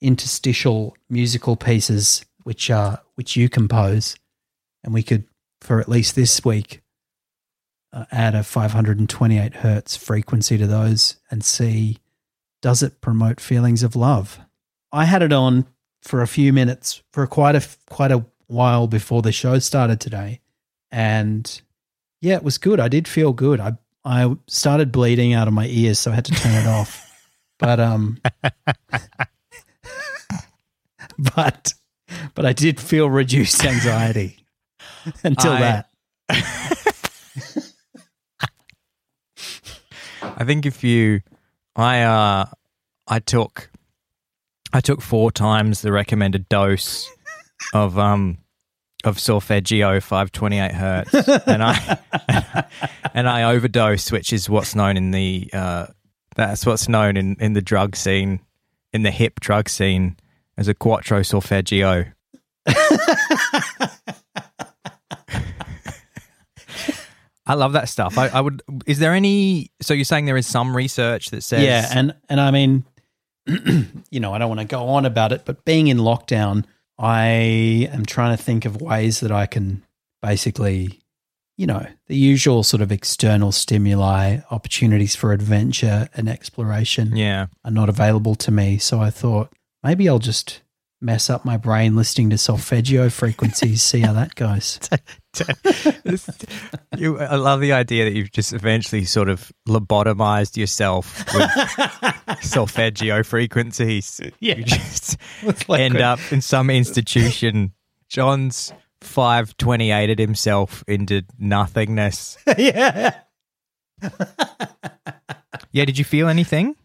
interstitial 0.00 0.96
musical 1.08 1.56
pieces 1.56 2.24
which 2.42 2.70
are 2.70 3.00
which 3.14 3.36
you 3.36 3.48
compose, 3.48 4.16
and 4.82 4.92
we 4.92 5.02
could, 5.02 5.24
for 5.60 5.80
at 5.80 5.88
least 5.88 6.14
this 6.14 6.44
week, 6.44 6.82
uh, 7.92 8.04
add 8.10 8.34
a 8.34 8.42
528 8.42 9.54
hertz 9.56 9.96
frequency 9.96 10.58
to 10.58 10.66
those 10.66 11.16
and 11.30 11.44
see 11.44 11.98
does 12.60 12.82
it 12.82 13.00
promote 13.00 13.40
feelings 13.40 13.82
of 13.82 13.94
love. 13.94 14.40
I 14.92 15.04
had 15.04 15.22
it 15.22 15.32
on 15.32 15.66
for 16.02 16.22
a 16.22 16.26
few 16.26 16.52
minutes 16.52 17.02
for 17.12 17.26
quite 17.26 17.54
a 17.54 17.66
quite 17.88 18.12
a 18.12 18.26
while 18.46 18.86
before 18.86 19.22
the 19.22 19.32
show 19.32 19.58
started 19.58 20.00
today, 20.00 20.40
and 20.90 21.62
yeah, 22.24 22.36
it 22.36 22.42
was 22.42 22.56
good. 22.58 22.80
I 22.80 22.88
did 22.88 23.06
feel 23.06 23.32
good. 23.32 23.60
I 23.60 23.72
I 24.04 24.34
started 24.46 24.90
bleeding 24.92 25.32
out 25.34 25.46
of 25.48 25.54
my 25.54 25.66
ears, 25.66 25.98
so 25.98 26.10
I 26.10 26.14
had 26.14 26.24
to 26.26 26.32
turn 26.32 26.54
it 26.54 26.66
off. 26.66 27.00
But 27.58 27.78
um, 27.80 28.18
but 31.18 31.74
but 32.34 32.46
I 32.46 32.52
did 32.52 32.80
feel 32.80 33.08
reduced 33.10 33.64
anxiety 33.64 34.38
until 35.24 35.52
I- 35.52 35.60
that. 35.60 35.88
I 40.22 40.44
think 40.44 40.66
if 40.66 40.82
you, 40.82 41.20
I 41.76 42.00
uh, 42.02 42.46
I 43.06 43.18
took, 43.20 43.70
I 44.72 44.80
took 44.80 45.00
four 45.02 45.30
times 45.30 45.82
the 45.82 45.92
recommended 45.92 46.48
dose 46.48 47.08
of 47.72 47.98
um 47.98 48.38
of 49.04 49.18
solfeggio 49.20 50.00
528 50.00 50.72
hertz, 50.72 51.28
and 51.46 51.62
I 51.62 52.64
and 53.14 53.28
I 53.28 53.44
overdosed, 53.44 54.12
which 54.12 54.32
is 54.32 54.48
what's 54.48 54.74
known 54.74 54.96
in 54.96 55.10
the 55.10 55.50
uh, 55.52 55.86
that's 56.36 56.66
what's 56.66 56.88
known 56.88 57.16
in 57.16 57.36
in 57.40 57.52
the 57.52 57.62
drug 57.62 57.96
scene, 57.96 58.40
in 58.92 59.02
the 59.02 59.10
hip 59.10 59.40
drug 59.40 59.68
scene, 59.68 60.16
as 60.56 60.68
a 60.68 60.74
quattro 60.74 61.22
solfeggio. 61.22 62.06
I 67.46 67.54
love 67.54 67.74
that 67.74 67.88
stuff. 67.90 68.16
I, 68.16 68.28
I 68.28 68.40
would. 68.40 68.62
Is 68.86 68.98
there 68.98 69.12
any? 69.12 69.70
So 69.82 69.92
you're 69.92 70.04
saying 70.04 70.24
there 70.24 70.36
is 70.36 70.46
some 70.46 70.74
research 70.74 71.30
that 71.30 71.42
says, 71.42 71.62
Yeah, 71.62 71.86
and 71.92 72.14
and 72.28 72.40
I 72.40 72.50
mean, 72.50 72.84
you 73.46 74.20
know, 74.20 74.32
I 74.32 74.38
don't 74.38 74.48
want 74.48 74.60
to 74.60 74.66
go 74.66 74.88
on 74.88 75.04
about 75.04 75.32
it, 75.32 75.42
but 75.44 75.64
being 75.64 75.88
in 75.88 75.98
lockdown, 75.98 76.64
I 76.98 77.88
am 77.92 78.04
trying 78.04 78.36
to 78.36 78.42
think 78.42 78.64
of 78.64 78.80
ways 78.80 79.20
that 79.20 79.32
I 79.32 79.46
can 79.46 79.84
basically, 80.22 81.00
you 81.56 81.66
know, 81.66 81.86
the 82.06 82.16
usual 82.16 82.62
sort 82.62 82.80
of 82.80 82.92
external 82.92 83.52
stimuli, 83.52 84.38
opportunities 84.50 85.16
for 85.16 85.32
adventure 85.32 86.08
and 86.14 86.28
exploration 86.28 87.16
yeah, 87.16 87.46
are 87.64 87.70
not 87.70 87.88
available 87.88 88.34
to 88.36 88.50
me. 88.50 88.78
So 88.78 89.00
I 89.00 89.10
thought 89.10 89.52
maybe 89.82 90.08
I'll 90.08 90.18
just 90.18 90.60
mess 91.04 91.28
up 91.30 91.44
my 91.44 91.56
brain 91.56 91.94
listening 91.94 92.30
to 92.30 92.38
solfeggio 92.38 93.08
frequencies, 93.10 93.82
see 93.82 94.00
how 94.00 94.12
that 94.14 94.34
goes. 94.34 94.80
You, 96.96 97.18
I 97.18 97.34
love 97.34 97.60
the 97.60 97.72
idea 97.72 98.04
that 98.04 98.12
you've 98.12 98.30
just 98.30 98.52
eventually 98.52 99.04
sort 99.04 99.28
of 99.28 99.50
lobotomized 99.68 100.56
yourself 100.56 101.24
with 101.34 101.50
solfeggio 102.42 103.24
frequencies. 103.24 104.20
Yeah. 104.38 104.54
you 104.58 104.62
just 104.64 105.16
like 105.68 105.80
end 105.80 105.96
a- 105.96 106.04
up 106.04 106.20
in 106.30 106.40
some 106.40 106.70
institution. 106.70 107.72
John's 108.08 108.72
five 109.00 109.56
twenty 109.56 109.90
eighted 109.90 110.20
himself 110.20 110.84
into 110.86 111.22
nothingness. 111.36 112.38
yeah. 112.56 113.18
Yeah, 115.72 115.84
did 115.84 115.98
you 115.98 116.04
feel 116.04 116.28
anything? 116.28 116.76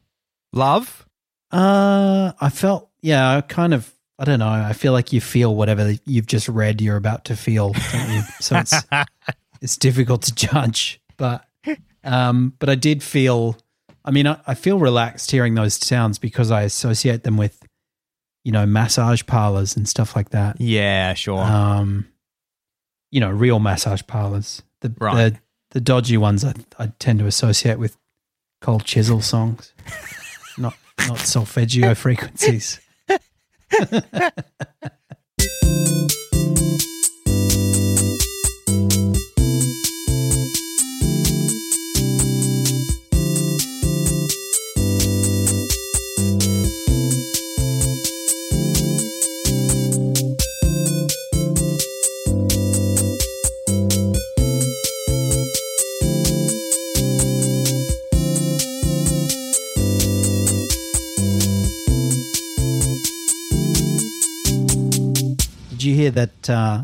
Love? 0.54 1.06
Uh, 1.52 2.32
I 2.42 2.50
felt, 2.50 2.90
yeah, 3.02 3.38
I 3.38 3.42
kind 3.42 3.74
of, 3.76 3.94
I 4.20 4.26
don't 4.26 4.40
know. 4.40 4.50
I 4.50 4.74
feel 4.74 4.92
like 4.92 5.14
you 5.14 5.22
feel 5.22 5.56
whatever 5.56 5.94
you've 6.06 6.28
just 6.28 6.50
read 6.50 6.82
you're 6.82 6.98
about 6.98 7.24
to 7.26 7.36
feel, 7.38 7.72
don't 7.94 8.10
you? 8.12 8.22
So 8.42 8.58
it's 8.58 8.74
it's 9.62 9.78
difficult 9.78 10.24
to 10.24 10.36
judge, 10.36 11.02
but 11.18 11.46
um, 12.04 12.54
but 12.60 12.70
I 12.70 12.76
did 12.76 13.02
feel. 13.02 13.58
I 14.04 14.12
mean, 14.12 14.28
I, 14.28 14.40
I 14.46 14.56
feel 14.56 14.78
relaxed 14.80 15.32
hearing 15.32 15.56
those 15.56 15.74
sounds 15.76 16.18
because 16.20 16.52
I 16.52 16.64
associate 16.64 17.24
them 17.24 17.38
with, 17.38 17.62
you 18.44 18.52
know, 18.52 18.66
massage 18.66 19.24
parlors 19.26 19.76
and 19.78 19.88
stuff 19.88 20.16
like 20.16 20.30
that. 20.32 20.60
Yeah, 20.60 21.14
sure. 21.14 21.40
Um, 21.42 22.08
you 23.12 23.20
know, 23.20 23.30
real 23.30 23.60
massage 23.60 24.02
parlors. 24.08 24.64
The 24.82 24.94
Right. 25.00 25.34
the, 25.34 25.40
the 25.72 25.82
dodgy 25.82 26.18
ones 26.18 26.44
I, 26.44 26.54
I 26.78 26.88
tend 27.00 27.20
to 27.20 27.26
associate 27.26 27.80
with 27.80 27.98
cold 28.62 28.84
chisel 28.86 29.22
songs, 29.22 29.74
not 30.58 30.76
not 31.08 31.20
solfeggio 31.20 31.94
frequencies. 31.96 32.80
Did 33.70 34.04
you 35.42 36.29
that 66.42 66.50
uh, 66.54 66.84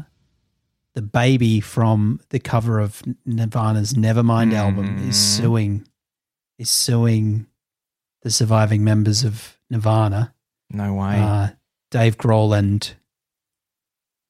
the 0.93 1.01
baby 1.01 1.59
from 1.59 2.19
the 2.29 2.39
cover 2.39 2.79
of 2.79 3.01
Nirvana's 3.25 3.93
Nevermind 3.93 4.53
album 4.53 5.07
is 5.09 5.17
suing 5.17 5.87
is 6.57 6.69
suing 6.69 7.47
the 8.21 8.31
surviving 8.31 8.83
members 8.83 9.23
of 9.23 9.57
Nirvana, 9.69 10.33
No 10.71 10.93
way. 10.93 11.19
uh, 11.19 11.49
Dave 11.91 12.17
Grohl 12.17 12.57
and 12.57 12.93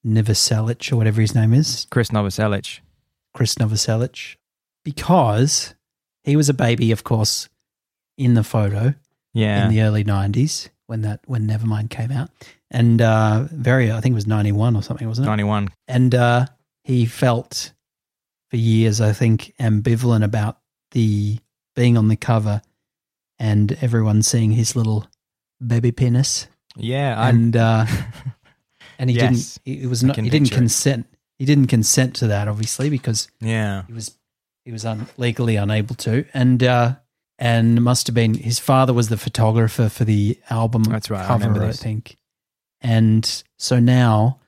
Novoselic 0.04 0.92
or 0.92 0.96
whatever 0.96 1.20
his 1.20 1.34
name 1.34 1.52
is, 1.54 1.86
Chris 1.90 2.10
Novoselic. 2.10 2.80
Chris 3.34 3.54
Novoselic, 3.56 4.36
because 4.84 5.74
he 6.24 6.36
was 6.36 6.48
a 6.48 6.54
baby, 6.54 6.90
of 6.90 7.04
course, 7.04 7.48
in 8.16 8.34
the 8.34 8.42
photo 8.44 8.94
Yeah. 9.34 9.64
in 9.64 9.70
the 9.70 9.82
early 9.82 10.02
'90s 10.04 10.68
when 10.86 11.02
that 11.02 11.20
when 11.26 11.46
Nevermind 11.46 11.90
came 11.90 12.10
out, 12.10 12.30
and 12.70 13.00
uh, 13.00 13.44
very 13.52 13.90
I 13.92 14.00
think 14.00 14.12
it 14.12 14.16
was 14.16 14.26
'91 14.26 14.76
or 14.76 14.82
something, 14.82 15.06
wasn't 15.08 15.26
it? 15.26 15.30
91. 15.30 15.68
and 15.88 16.14
uh, 16.14 16.46
he 16.84 17.06
felt 17.06 17.72
for 18.50 18.56
years, 18.56 19.00
I 19.00 19.12
think, 19.12 19.52
ambivalent 19.60 20.22
about 20.24 20.58
the 20.92 21.38
being 21.74 21.96
on 21.98 22.08
the 22.08 22.16
cover 22.16 22.62
and 23.38 23.76
everyone 23.80 24.22
seeing 24.22 24.52
his 24.52 24.74
little 24.76 25.06
baby 25.64 25.92
penis, 25.92 26.46
Yeah. 26.76 27.20
I, 27.20 27.28
and 27.30 27.56
uh, 27.56 27.86
and 28.98 29.10
he 29.10 29.16
Yes, 29.16 29.58
didn't. 29.64 29.82
It 29.84 29.88
was 29.88 30.02
not. 30.04 30.16
He 30.16 30.30
didn't 30.30 30.52
it. 30.52 30.54
consent. 30.54 31.06
He 31.38 31.44
didn't 31.44 31.66
consent 31.66 32.16
to 32.16 32.28
that, 32.28 32.48
obviously, 32.48 32.88
because 32.88 33.28
yeah. 33.40 33.82
he 33.86 33.92
was 33.92 34.16
he 34.64 34.72
was 34.72 34.84
un, 34.86 35.06
legally 35.18 35.56
unable 35.56 35.94
to, 35.96 36.24
and 36.32 36.62
uh, 36.62 36.94
and 37.38 37.82
must 37.82 38.06
have 38.06 38.14
been 38.14 38.34
his 38.34 38.58
father 38.58 38.94
was 38.94 39.08
the 39.08 39.18
photographer 39.18 39.88
for 39.88 40.04
the 40.04 40.38
album. 40.48 40.84
That's 40.84 41.10
right, 41.10 41.24
I 41.24 41.26
cover, 41.26 41.62
I 41.62 41.66
this. 41.66 41.82
think. 41.82 42.16
And 42.80 43.42
so 43.56 43.80
now, 43.80 44.40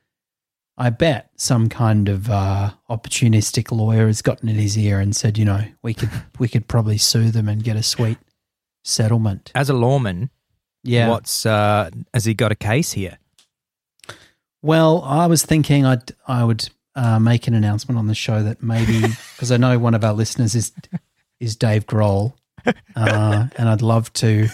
I 0.77 0.91
bet 0.91 1.31
some 1.37 1.69
kind 1.69 2.09
of 2.09 2.31
uh, 2.31 2.71
opportunistic 2.89 3.73
lawyer 3.77 4.07
has 4.07 4.23
gotten 4.23 4.49
in 4.49 4.57
his 4.57 4.77
ear 4.79 5.01
and 5.01 5.15
said, 5.17 5.37
you 5.39 5.45
know, 5.45 5.65
we 5.83 5.95
could 5.95 6.11
we 6.39 6.47
could 6.49 6.69
probably 6.69 6.99
sue 6.99 7.31
them 7.31 7.49
and 7.49 7.65
get 7.65 7.77
a 7.77 7.83
sweet 7.83 8.19
settlement. 8.85 9.51
As 9.55 9.69
a 9.71 9.75
lawman, 9.75 10.31
Yeah. 10.85 11.09
what's 11.09 11.45
uh 11.47 11.91
has 12.15 12.25
he 12.27 12.35
got 12.35 12.53
a 12.53 12.57
case 12.57 12.93
here? 12.93 13.19
Well, 14.63 15.03
I 15.03 15.27
was 15.27 15.45
thinking 15.45 15.85
I'd 15.85 16.13
I 16.27 16.45
would 16.45 16.69
uh, 16.95 17.19
make 17.19 17.47
an 17.47 17.55
announcement 17.55 17.99
on 17.99 18.07
the 18.07 18.15
show 18.15 18.43
that 18.43 18.63
maybe 18.63 19.01
because 19.37 19.51
I 19.53 19.57
know 19.57 19.79
one 19.79 19.95
of 19.95 20.05
our 20.05 20.13
listeners 20.13 20.55
is 20.55 20.73
is 21.41 21.57
Dave 21.57 21.87
Grohl, 21.87 22.35
uh, 22.97 23.47
and 23.57 23.69
I'd 23.69 23.83
love 23.83 24.13
to 24.15 24.49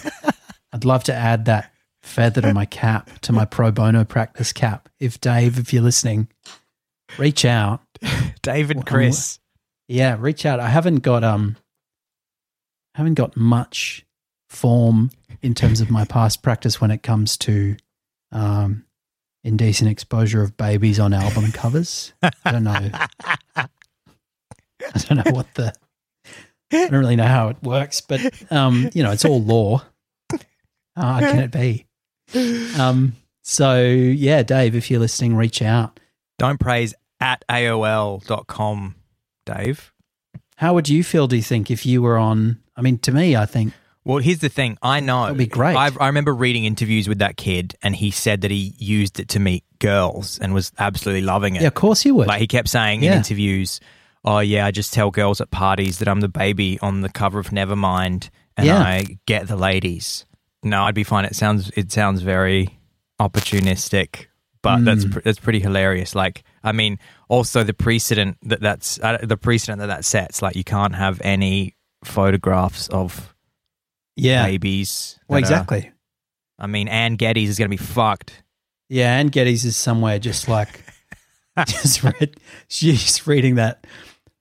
I'd 0.73 0.85
love 0.85 1.05
to 1.05 1.15
add 1.15 1.47
that 1.47 1.73
feather 2.05 2.43
to 2.43 2.53
my 2.53 2.67
cap 2.67 3.11
to 3.21 3.33
my 3.33 3.45
pro 3.45 3.71
bono 3.71 4.05
practice 4.05 4.53
cap. 4.53 4.89
If 5.01 5.21
Dave, 5.21 5.59
if 5.59 5.73
you're 5.73 5.83
listening, 5.83 6.29
reach 7.19 7.45
out. 7.45 7.81
David 8.43 8.77
Well, 8.79 8.85
Chris. 8.85 9.41
Yeah, 9.89 10.17
reach 10.19 10.47
out. 10.47 10.61
I 10.61 10.69
haven't 10.69 11.01
got 11.01 11.25
um 11.25 11.57
haven't 12.95 13.15
got 13.15 13.37
much 13.37 14.07
form 14.49 15.11
in 15.43 15.55
terms 15.55 15.81
of 15.81 15.91
my 15.91 16.05
past 16.05 16.43
practice 16.43 16.81
when 16.81 16.91
it 16.91 17.03
comes 17.03 17.37
to 17.39 17.77
um 18.31 18.85
indecent 19.43 19.91
exposure 19.91 20.43
of 20.43 20.57
babies 20.57 21.01
on 21.01 21.13
album 21.13 21.51
covers. 21.53 22.13
I 22.23 22.53
don't 22.53 22.65
know. 22.65 22.91
I 23.57 23.69
don't 24.99 25.25
know 25.25 25.33
what 25.33 25.53
the 25.55 25.73
I 26.73 26.89
don't 26.89 27.01
really 27.01 27.17
know 27.17 27.25
how 27.27 27.49
it 27.49 27.57
works, 27.63 28.01
but 28.01 28.21
um, 28.53 28.91
you 28.95 29.03
know, 29.03 29.13
it's 29.13 29.25
all 29.25 29.43
law. 29.43 29.83
How 30.97 31.21
can 31.21 31.41
it 31.41 31.51
be? 31.51 31.87
Um, 32.79 33.15
so 33.43 33.83
yeah, 33.83 34.43
Dave, 34.43 34.75
if 34.75 34.91
you're 34.91 35.01
listening, 35.01 35.37
reach 35.37 35.63
out. 35.63 35.99
Don't 36.39 36.59
praise 36.59 36.95
at 37.21 37.45
AOL.com, 37.49 38.95
Dave. 39.47 39.93
How 40.57 40.75
would 40.75 40.89
you 40.89 41.03
feel, 41.05 41.27
do 41.27 41.37
you 41.37 41.43
think, 41.43 41.71
if 41.71 41.85
you 41.85 42.01
were 42.03 42.17
on 42.17 42.59
I 42.77 42.83
mean, 42.83 42.99
to 42.99 43.13
me, 43.13 43.37
I 43.37 43.47
think 43.47 43.73
Well, 44.05 44.19
here's 44.19 44.39
the 44.41 44.49
thing. 44.49 44.79
I 44.83 45.01
know. 45.01 45.27
It'd 45.27 45.39
be 45.39 45.47
great. 45.47 45.77
I, 45.77 45.91
I 46.01 46.07
remember 46.09 46.35
reading 46.35 46.65
interviews 46.65 47.09
with 47.09 47.19
that 47.19 47.37
kid, 47.37 47.77
and 47.83 47.95
he 47.95 48.11
said 48.11 48.41
that 48.43 48.51
he 48.51 48.75
used 48.79 49.21
it 49.21 49.29
to 49.31 49.41
meet 49.41 49.65
girls 49.79 50.39
and 50.39 50.53
was 50.55 50.73
absolutely 50.79 51.23
loving 51.23 51.57
it. 51.57 51.63
Yeah, 51.63 51.69
of 51.69 51.75
course 51.75 52.03
he 52.03 52.11
would. 52.11 52.27
Like 52.27 52.41
he 52.41 52.47
kept 52.47 52.69
saying 52.69 53.03
in 53.03 53.13
interviews, 53.13 53.81
"Oh 54.25 54.41
yeah, 54.41 54.67
I 54.67 54.71
just 54.73 54.93
tell 54.93 55.11
girls 55.11 55.41
at 55.41 55.51
parties 55.51 55.99
that 55.99 56.09
I'm 56.09 56.21
the 56.21 56.29
baby 56.29 56.79
on 56.81 57.01
the 57.03 57.09
cover 57.09 57.39
of 57.39 57.51
Nevermind, 57.51 58.31
and 58.57 58.67
Yeah. 58.67 58.79
I 58.81 59.19
get 59.27 59.47
the 59.47 59.57
ladies." 59.57 60.25
No, 60.65 60.83
I'd 60.85 60.95
be 60.95 61.05
fine. 61.05 61.25
It 61.27 61.37
sounds 61.37 61.71
it 61.77 61.93
sounds 61.93 62.23
very 62.23 62.79
opportunistic, 63.21 64.27
but 64.63 64.79
Hmm. 64.79 64.85
that's 64.85 65.05
pr- 65.05 65.21
that's 65.21 65.39
pretty 65.39 65.61
hilarious. 65.61 66.15
Like, 66.15 66.43
I 66.63 66.73
mean, 66.73 66.99
also 67.29 67.63
the 67.63 67.75
precedent 67.75 68.39
that 68.43 68.61
that's 68.61 68.99
uh, 69.01 69.19
the 69.23 69.37
precedent 69.37 69.81
that 69.81 69.87
that 69.89 70.05
sets. 70.05 70.41
Like, 70.43 70.57
you 70.57 70.65
can't 70.65 70.95
have 70.95 71.21
any 71.23 71.77
photographs 72.05 72.89
of 72.89 73.35
yeah. 74.17 74.45
babies. 74.47 75.19
Well, 75.29 75.41
that 75.41 75.51
are- 75.51 75.55
exactly. 75.55 75.91
I 76.59 76.67
mean, 76.67 76.89
Anne 76.89 77.17
Geddes 77.17 77.49
is 77.51 77.59
going 77.59 77.69
to 77.71 77.77
be 77.77 77.83
fucked. 77.83 78.43
Yeah, 78.89 79.17
Anne 79.19 79.27
Geddes 79.29 79.65
is 79.65 79.77
somewhere 79.77 80.19
just 80.19 80.49
like 80.49 80.85
just 81.67 82.03
read 82.03 82.37
she's 82.69 83.27
reading 83.27 83.57
that 83.57 83.87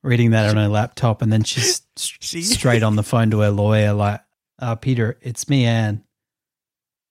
reading 0.04 0.32
that 0.32 0.50
on 0.50 0.58
her 0.58 0.68
laptop 0.68 1.22
and 1.22 1.32
then 1.34 1.44
she's 1.44 1.82
She- 1.98 2.42
straight 2.44 2.84
on 2.84 2.96
the 2.96 3.04
phone 3.04 3.32
to 3.32 3.40
her 3.40 3.52
lawyer 3.52 3.94
like, 3.94 4.22
uh, 4.60 4.76
Peter, 4.76 5.18
it's 5.22 5.50
me, 5.50 5.66
Anne. 5.66 6.04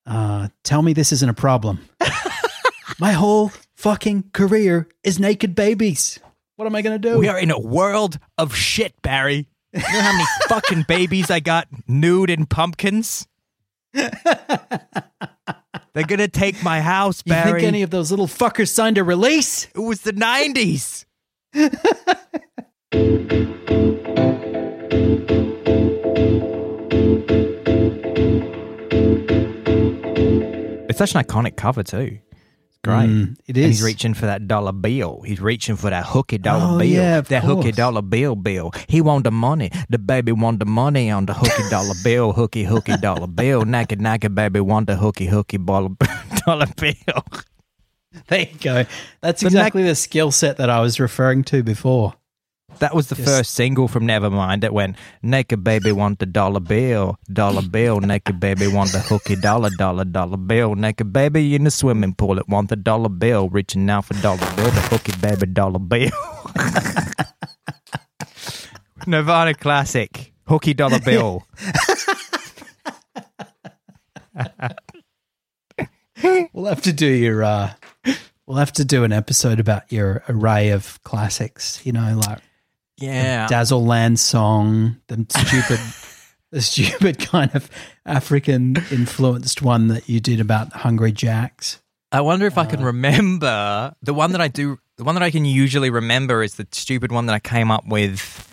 Uh, 0.06 0.48
tell 0.64 0.82
me 0.82 0.92
this 0.92 1.12
isn't 1.12 1.28
a 1.28 1.34
problem. 1.34 1.80
My 2.98 3.12
whole 3.12 3.52
fucking 3.74 4.30
career 4.32 4.88
is 5.02 5.18
naked 5.18 5.54
babies. 5.54 6.18
What 6.56 6.66
am 6.66 6.74
I 6.74 6.82
gonna 6.82 6.98
do? 6.98 7.18
We 7.18 7.28
are 7.28 7.38
in 7.38 7.50
a 7.50 7.58
world 7.58 8.18
of 8.38 8.54
shit, 8.54 9.00
Barry. 9.02 9.48
You 9.72 9.80
know 9.80 10.00
how 10.00 10.12
many 10.12 10.24
fucking 10.48 10.84
babies 10.86 11.30
I 11.30 11.40
got 11.40 11.66
nude 11.88 12.30
in 12.30 12.46
pumpkins? 12.46 13.26
They're 13.94 14.10
gonna 16.06 16.28
take 16.28 16.62
my 16.62 16.80
house, 16.80 17.22
you 17.24 17.30
Barry. 17.30 17.60
think 17.60 17.68
any 17.68 17.82
of 17.82 17.90
those 17.90 18.10
little 18.10 18.26
fuckers 18.26 18.68
signed 18.68 18.98
a 18.98 19.04
release? 19.04 19.66
it 19.74 19.80
was 19.80 20.02
the 20.02 20.12
nineties. 20.12 21.06
such 31.06 31.14
an 31.14 31.22
iconic 31.22 31.56
cover 31.56 31.82
too. 31.82 32.18
It's 32.68 32.78
great. 32.84 33.08
Mm, 33.08 33.36
it 33.46 33.56
And 33.56 33.66
he's 33.66 33.82
reaching 33.82 34.14
for 34.14 34.26
that 34.26 34.46
dollar 34.48 34.72
bill. 34.72 35.22
He's 35.22 35.40
reaching 35.40 35.76
for 35.76 35.90
that 35.90 36.06
hooky 36.06 36.38
dollar 36.38 36.76
Oh, 36.76 36.78
bill. 36.78 36.86
yeah, 36.88 37.20
that 37.20 37.44
hooky 37.44 37.72
dollar 37.72 38.02
bill 38.02 38.34
bill. 38.36 38.72
He 38.88 39.00
want 39.00 39.24
the 39.24 39.30
money. 39.30 39.70
The 39.88 39.98
baby 39.98 40.32
want 40.32 40.58
the 40.58 40.64
money 40.66 41.10
on 41.10 41.26
the 41.26 41.34
hooky 41.34 41.68
dollar 41.70 41.94
bill. 42.02 42.32
Hooky 42.32 42.64
hooky 42.64 42.96
dollar 42.96 43.26
bill. 43.26 43.64
Naked 43.66 44.00
naked 44.00 44.34
baby 44.34 44.60
want 44.60 44.86
the 44.86 44.96
hooky 44.96 45.26
hooky 45.26 45.58
dollar, 45.58 45.90
dollar 46.46 46.66
bill. 46.76 47.24
There 48.28 48.40
you 48.40 48.58
go. 48.60 48.84
That's 49.20 49.42
exactly 49.42 49.82
the 49.84 49.94
skill 49.94 50.30
set 50.30 50.58
that 50.58 50.68
I 50.68 50.80
was 50.80 51.00
referring 51.00 51.44
to 51.44 51.62
before. 51.62 52.14
That 52.78 52.94
was 52.94 53.08
the 53.08 53.14
Just- 53.14 53.28
first 53.28 53.54
single 53.54 53.86
from 53.86 54.06
Nevermind 54.06 54.62
that 54.62 54.72
went 54.74 54.96
naked 55.22 55.62
baby 55.62 55.92
want 55.92 56.18
the 56.18 56.26
dollar 56.26 56.58
bill, 56.60 57.16
dollar 57.32 57.62
bill, 57.62 58.00
naked 58.00 58.40
baby 58.40 58.66
want 58.66 58.90
the 58.92 58.98
hooky 58.98 59.36
dollar, 59.36 59.70
dollar, 59.78 60.04
dollar 60.04 60.36
bill, 60.36 60.74
naked 60.74 61.12
baby 61.12 61.54
in 61.54 61.64
the 61.64 61.70
swimming 61.70 62.14
pool 62.14 62.34
that 62.34 62.48
want 62.48 62.70
the 62.70 62.76
dollar 62.76 63.08
bill, 63.08 63.48
reaching 63.50 63.88
out 63.88 64.06
for 64.06 64.14
dollar 64.14 64.38
bill, 64.56 64.70
the 64.70 64.80
hooky 64.90 65.12
baby 65.20 65.46
dollar 65.46 65.78
bill. 65.78 66.10
Nirvana 69.06 69.54
classic, 69.54 70.32
hooky 70.48 70.74
dollar 70.74 70.98
bill. 71.00 71.44
We'll 76.52 76.66
have 76.66 76.82
to 76.82 76.92
do 76.92 77.06
your. 77.06 77.42
Uh, 77.42 77.72
we'll 78.46 78.58
have 78.58 78.72
to 78.74 78.84
do 78.84 79.04
an 79.04 79.12
episode 79.12 79.58
about 79.58 79.90
your 79.90 80.22
array 80.28 80.70
of 80.70 81.02
classics. 81.02 81.84
You 81.84 81.92
know, 81.92 82.20
like 82.28 82.38
Yeah. 83.02 83.46
Dazzle 83.48 83.84
Land 83.84 84.18
song, 84.20 84.96
the 85.08 85.26
stupid, 85.28 85.80
the 86.52 86.60
stupid 86.62 87.18
kind 87.18 87.50
of 87.54 87.68
African 88.06 88.76
influenced 88.90 89.62
one 89.62 89.88
that 89.88 90.08
you 90.08 90.20
did 90.20 90.40
about 90.40 90.72
Hungry 90.72 91.12
Jacks. 91.12 91.80
I 92.12 92.20
wonder 92.20 92.46
if 92.46 92.58
I 92.58 92.66
can 92.66 92.82
remember 92.84 93.94
the 94.02 94.12
one 94.14 94.32
that 94.32 94.40
I 94.40 94.48
do. 94.48 94.78
The 94.98 95.04
one 95.04 95.14
that 95.14 95.22
I 95.22 95.30
can 95.30 95.44
usually 95.46 95.88
remember 95.90 96.42
is 96.42 96.56
the 96.56 96.66
stupid 96.70 97.10
one 97.10 97.26
that 97.26 97.32
I 97.34 97.40
came 97.40 97.70
up 97.70 97.86
with. 97.88 98.48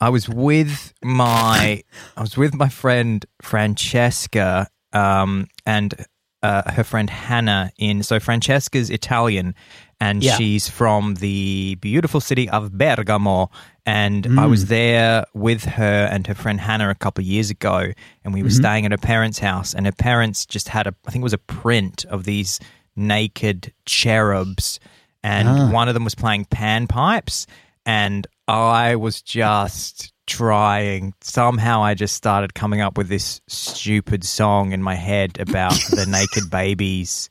I 0.00 0.10
was 0.10 0.28
with 0.28 0.92
my, 1.02 1.82
I 2.16 2.20
was 2.20 2.36
with 2.36 2.54
my 2.54 2.68
friend 2.68 3.24
Francesca, 3.42 4.68
um, 4.92 5.46
and 5.66 5.94
uh, 6.42 6.70
her 6.72 6.84
friend 6.84 7.08
Hannah. 7.08 7.70
In 7.78 8.02
so 8.02 8.18
Francesca's 8.20 8.90
Italian, 8.90 9.54
and 10.00 10.22
Yeah. 10.22 10.36
she's 10.36 10.68
from 10.68 11.14
the 11.14 11.76
beautiful 11.76 12.20
city 12.20 12.48
of 12.50 12.72
Bergamo. 12.76 13.50
And 13.88 14.38
I 14.38 14.44
was 14.44 14.66
there 14.66 15.24
with 15.32 15.64
her 15.64 16.08
and 16.12 16.26
her 16.26 16.34
friend 16.34 16.60
Hannah 16.60 16.90
a 16.90 16.94
couple 16.94 17.22
of 17.22 17.26
years 17.26 17.48
ago, 17.48 17.90
and 18.22 18.34
we 18.34 18.42
were 18.42 18.50
staying 18.50 18.84
at 18.84 18.90
her 18.92 18.98
parents' 18.98 19.38
house. 19.38 19.72
And 19.74 19.86
her 19.86 19.92
parents 19.92 20.44
just 20.44 20.68
had 20.68 20.86
a, 20.86 20.94
I 21.06 21.10
think 21.10 21.22
it 21.22 21.24
was 21.24 21.32
a 21.32 21.38
print 21.38 22.04
of 22.04 22.24
these 22.24 22.60
naked 22.96 23.72
cherubs, 23.86 24.78
and 25.22 25.48
Ah. 25.48 25.70
one 25.70 25.88
of 25.88 25.94
them 25.94 26.04
was 26.04 26.14
playing 26.14 26.44
panpipes, 26.46 27.46
and 27.86 28.26
I 28.46 28.96
was 28.96 29.22
just 29.22 30.12
trying. 30.26 31.14
Somehow 31.22 31.82
I 31.82 31.94
just 31.94 32.14
started 32.14 32.52
coming 32.52 32.82
up 32.82 32.98
with 32.98 33.08
this 33.08 33.40
stupid 33.48 34.22
song 34.22 34.72
in 34.72 34.82
my 34.82 34.96
head 34.96 35.40
about 35.40 35.72
the 35.90 36.04
naked 36.06 36.50
babies. 36.50 37.30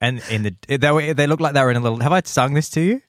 And 0.00 0.22
in 0.30 0.42
the 0.44 0.76
they 0.78 0.92
were, 0.92 1.12
they 1.12 1.26
look 1.26 1.40
like 1.40 1.54
they 1.54 1.62
were 1.62 1.72
in 1.72 1.76
a 1.76 1.80
little. 1.80 1.98
Have 2.00 2.12
I 2.12 2.22
sung 2.24 2.54
this 2.54 2.70
to 2.70 2.80
you? 2.80 3.02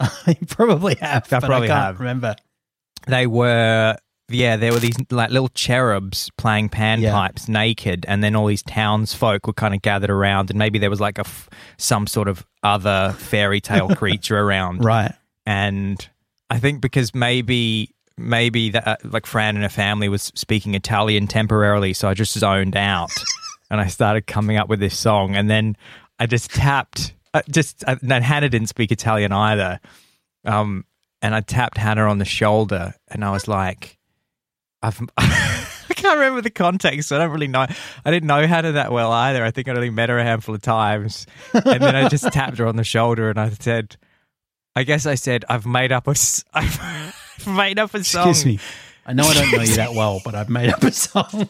you 0.26 0.34
probably 0.48 0.96
have. 0.96 1.32
I 1.32 1.40
probably 1.40 1.68
I 1.70 1.74
can't 1.74 1.84
have. 1.86 2.00
remember. 2.00 2.34
They 3.06 3.26
were 3.26 3.96
yeah, 4.30 4.56
there 4.56 4.72
were 4.72 4.78
these 4.78 4.96
like 5.10 5.30
little 5.30 5.50
cherubs 5.50 6.30
playing 6.38 6.70
Yeah. 6.72 6.96
panpipes 6.96 7.48
naked, 7.48 8.06
and 8.08 8.24
then 8.24 8.34
all 8.34 8.46
these 8.46 8.62
townsfolk 8.62 9.46
were 9.46 9.52
kind 9.52 9.74
of 9.74 9.82
gathered 9.82 10.10
around, 10.10 10.48
and 10.50 10.58
maybe 10.58 10.78
there 10.78 10.90
was 10.90 11.00
like 11.00 11.18
a 11.18 11.26
f- 11.26 11.50
some 11.76 12.06
sort 12.06 12.28
of 12.28 12.44
other 12.62 13.14
fairy 13.18 13.60
tale 13.60 13.88
creature 13.96 14.38
around, 14.38 14.82
Right. 14.84 15.12
and 15.44 16.08
I 16.48 16.58
think 16.58 16.80
because 16.80 17.14
maybe 17.14 17.90
maybe 18.16 18.70
that 18.70 18.86
uh, 18.88 18.96
like 19.04 19.26
Fran 19.26 19.56
and 19.56 19.62
her 19.64 19.68
family 19.68 20.08
was 20.08 20.32
speaking 20.34 20.74
Italian 20.74 21.26
temporarily, 21.26 21.92
so 21.92 22.08
I 22.08 22.14
just 22.14 22.32
zoned 22.32 22.76
out, 22.76 23.10
and 23.70 23.78
I 23.80 23.88
started 23.88 24.26
coming 24.26 24.56
up 24.56 24.68
with 24.70 24.80
this 24.80 24.96
song, 24.96 25.36
and 25.36 25.50
then 25.50 25.76
I 26.18 26.24
just 26.26 26.50
tapped. 26.50 27.12
Uh, 27.34 27.42
just 27.50 27.82
uh, 27.86 27.96
no, 28.00 28.20
Hannah 28.20 28.48
didn't 28.48 28.68
speak 28.68 28.92
Italian 28.92 29.32
either, 29.32 29.80
um, 30.44 30.84
and 31.20 31.34
I 31.34 31.40
tapped 31.40 31.76
Hannah 31.76 32.08
on 32.08 32.18
the 32.18 32.24
shoulder, 32.24 32.94
and 33.08 33.24
I 33.24 33.32
was 33.32 33.48
like, 33.48 33.98
"I've." 34.82 35.00
I 35.86 35.92
can't 35.94 36.18
remember 36.18 36.40
the 36.40 36.50
context. 36.50 37.08
So 37.08 37.16
I 37.16 37.18
don't 37.20 37.30
really 37.30 37.48
know. 37.48 37.66
I 38.04 38.10
didn't 38.10 38.26
know 38.26 38.46
Hannah 38.46 38.72
that 38.72 38.92
well 38.92 39.12
either. 39.12 39.44
I 39.44 39.50
think 39.50 39.68
I'd 39.68 39.76
only 39.76 39.90
met 39.90 40.08
her 40.08 40.18
a 40.18 40.22
handful 40.22 40.54
of 40.54 40.62
times, 40.62 41.26
and 41.52 41.82
then 41.82 41.96
I 41.96 42.08
just 42.08 42.24
tapped 42.32 42.58
her 42.58 42.66
on 42.66 42.76
the 42.76 42.84
shoulder, 42.84 43.28
and 43.30 43.38
I 43.38 43.50
said, 43.50 43.96
"I 44.76 44.84
guess 44.84 45.04
I 45.04 45.16
said 45.16 45.44
I've 45.48 45.66
made 45.66 45.92
up 45.92 46.06
a, 46.06 46.14
I've 46.54 47.46
made 47.46 47.78
up 47.78 47.94
a 47.94 48.04
song. 48.04 48.30
Excuse 48.30 48.46
me. 48.46 48.60
I 49.06 49.12
know 49.12 49.24
I 49.24 49.34
don't 49.34 49.52
know 49.52 49.62
you 49.62 49.76
that 49.76 49.92
well, 49.92 50.20
but 50.24 50.34
I've 50.34 50.48
made 50.48 50.70
up 50.70 50.82
a 50.82 50.92
song. 50.92 51.48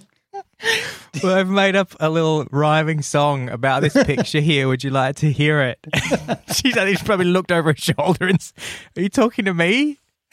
Well, 1.22 1.36
I've 1.36 1.48
made 1.48 1.76
up 1.76 1.94
a 2.00 2.10
little 2.10 2.44
rhyming 2.50 3.02
song 3.02 3.48
about 3.48 3.82
this 3.82 3.94
picture 3.94 4.40
here. 4.40 4.66
Would 4.68 4.82
you 4.82 4.90
like 4.90 5.16
to 5.16 5.30
hear 5.30 5.60
it? 5.60 5.78
she's, 6.52 6.74
she 6.74 7.04
probably 7.04 7.26
looked 7.26 7.52
over 7.52 7.70
her 7.70 7.76
shoulder 7.76 8.26
and, 8.26 8.52
are 8.96 9.02
you 9.02 9.08
talking 9.08 9.44
to 9.44 9.54
me? 9.54 10.00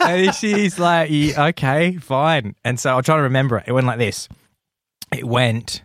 and 0.00 0.34
she's 0.34 0.78
like, 0.78 1.08
"Yeah, 1.10 1.46
okay, 1.46 1.96
fine. 1.96 2.54
And 2.64 2.78
so 2.78 2.96
I'm 2.96 3.02
trying 3.02 3.18
to 3.18 3.24
remember 3.24 3.58
it. 3.58 3.64
It 3.66 3.72
went 3.72 3.86
like 3.86 3.98
this. 3.98 4.28
It 5.12 5.24
went, 5.24 5.82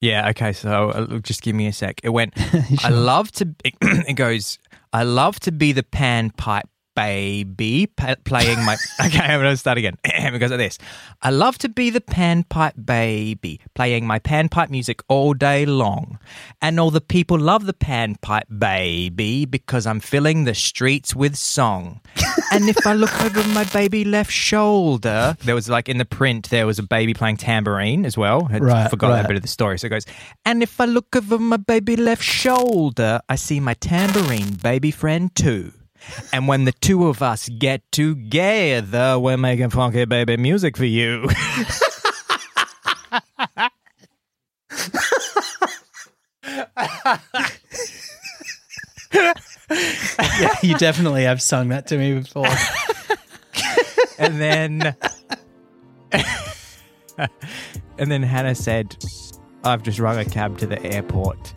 yeah, 0.00 0.30
okay. 0.30 0.52
So 0.52 0.90
uh, 0.90 1.18
just 1.18 1.42
give 1.42 1.54
me 1.54 1.66
a 1.66 1.72
sec. 1.72 2.00
It 2.02 2.10
went, 2.10 2.34
I 2.84 2.88
love 2.88 3.30
to, 3.32 3.54
it, 3.64 3.74
it 3.82 4.14
goes, 4.14 4.58
I 4.92 5.04
love 5.04 5.38
to 5.40 5.52
be 5.52 5.72
the 5.72 5.82
panpipe 5.82 6.68
baby 6.94 7.86
playing 8.24 8.64
my, 8.64 8.76
okay, 9.04 9.18
I'm 9.20 9.40
going 9.40 9.52
to 9.52 9.56
start 9.56 9.78
again. 9.78 9.96
it 10.04 10.38
goes 10.38 10.50
like 10.50 10.58
this. 10.58 10.78
I 11.22 11.30
love 11.30 11.58
to 11.58 11.68
be 11.68 11.90
the 11.90 12.00
panpipe 12.00 12.84
baby 12.84 13.60
playing 13.74 14.06
my 14.06 14.18
panpipe 14.18 14.70
music 14.70 15.02
all 15.08 15.34
day 15.34 15.66
long. 15.66 16.18
And 16.62 16.78
all 16.80 16.90
the 16.90 17.00
people 17.00 17.38
love 17.38 17.66
the 17.66 17.72
panpipe 17.74 18.44
baby 18.58 19.44
because 19.44 19.86
I'm 19.86 20.00
filling 20.00 20.44
the 20.44 20.54
streets 20.54 21.14
with 21.14 21.36
song. 21.36 22.00
and 22.52 22.68
if 22.68 22.86
I 22.86 22.94
look 22.94 23.18
over 23.22 23.42
my 23.48 23.64
baby 23.64 24.04
left 24.04 24.32
shoulder, 24.32 25.36
there 25.44 25.54
was 25.54 25.68
like 25.68 25.88
in 25.88 25.98
the 25.98 26.04
print, 26.04 26.50
there 26.50 26.66
was 26.66 26.78
a 26.78 26.82
baby 26.82 27.14
playing 27.14 27.36
tambourine 27.38 28.04
as 28.04 28.16
well. 28.16 28.48
I 28.50 28.58
Right, 28.58 28.90
forgot 28.90 29.08
that 29.10 29.14
right. 29.22 29.28
bit 29.28 29.36
of 29.36 29.42
the 29.42 29.48
story. 29.48 29.78
So 29.78 29.86
it 29.86 29.90
goes, 29.90 30.04
and 30.44 30.62
if 30.62 30.80
I 30.80 30.84
look 30.84 31.14
over 31.16 31.38
my 31.38 31.56
baby 31.56 31.96
left 31.96 32.22
shoulder, 32.22 33.20
I 33.28 33.36
see 33.36 33.60
my 33.60 33.74
tambourine 33.74 34.54
baby 34.62 34.90
friend 34.90 35.34
too. 35.34 35.72
And 36.32 36.48
when 36.48 36.64
the 36.64 36.72
two 36.72 37.06
of 37.08 37.22
us 37.22 37.48
get 37.48 37.82
together, 37.92 39.18
we're 39.18 39.36
making 39.36 39.70
funky 39.70 40.04
baby 40.04 40.36
music 40.36 40.76
for 40.76 40.84
you. 40.84 41.28
yeah, 50.40 50.56
you 50.62 50.76
definitely 50.76 51.24
have 51.24 51.42
sung 51.42 51.68
that 51.68 51.86
to 51.88 51.98
me 51.98 52.20
before. 52.20 52.46
and 54.18 54.40
then 54.40 54.94
and 57.98 58.10
then 58.10 58.22
Hannah 58.22 58.54
said, 58.54 58.96
I've 59.64 59.82
just 59.82 59.98
rung 59.98 60.18
a 60.18 60.24
cab 60.24 60.58
to 60.58 60.66
the 60.66 60.82
airport. 60.82 61.52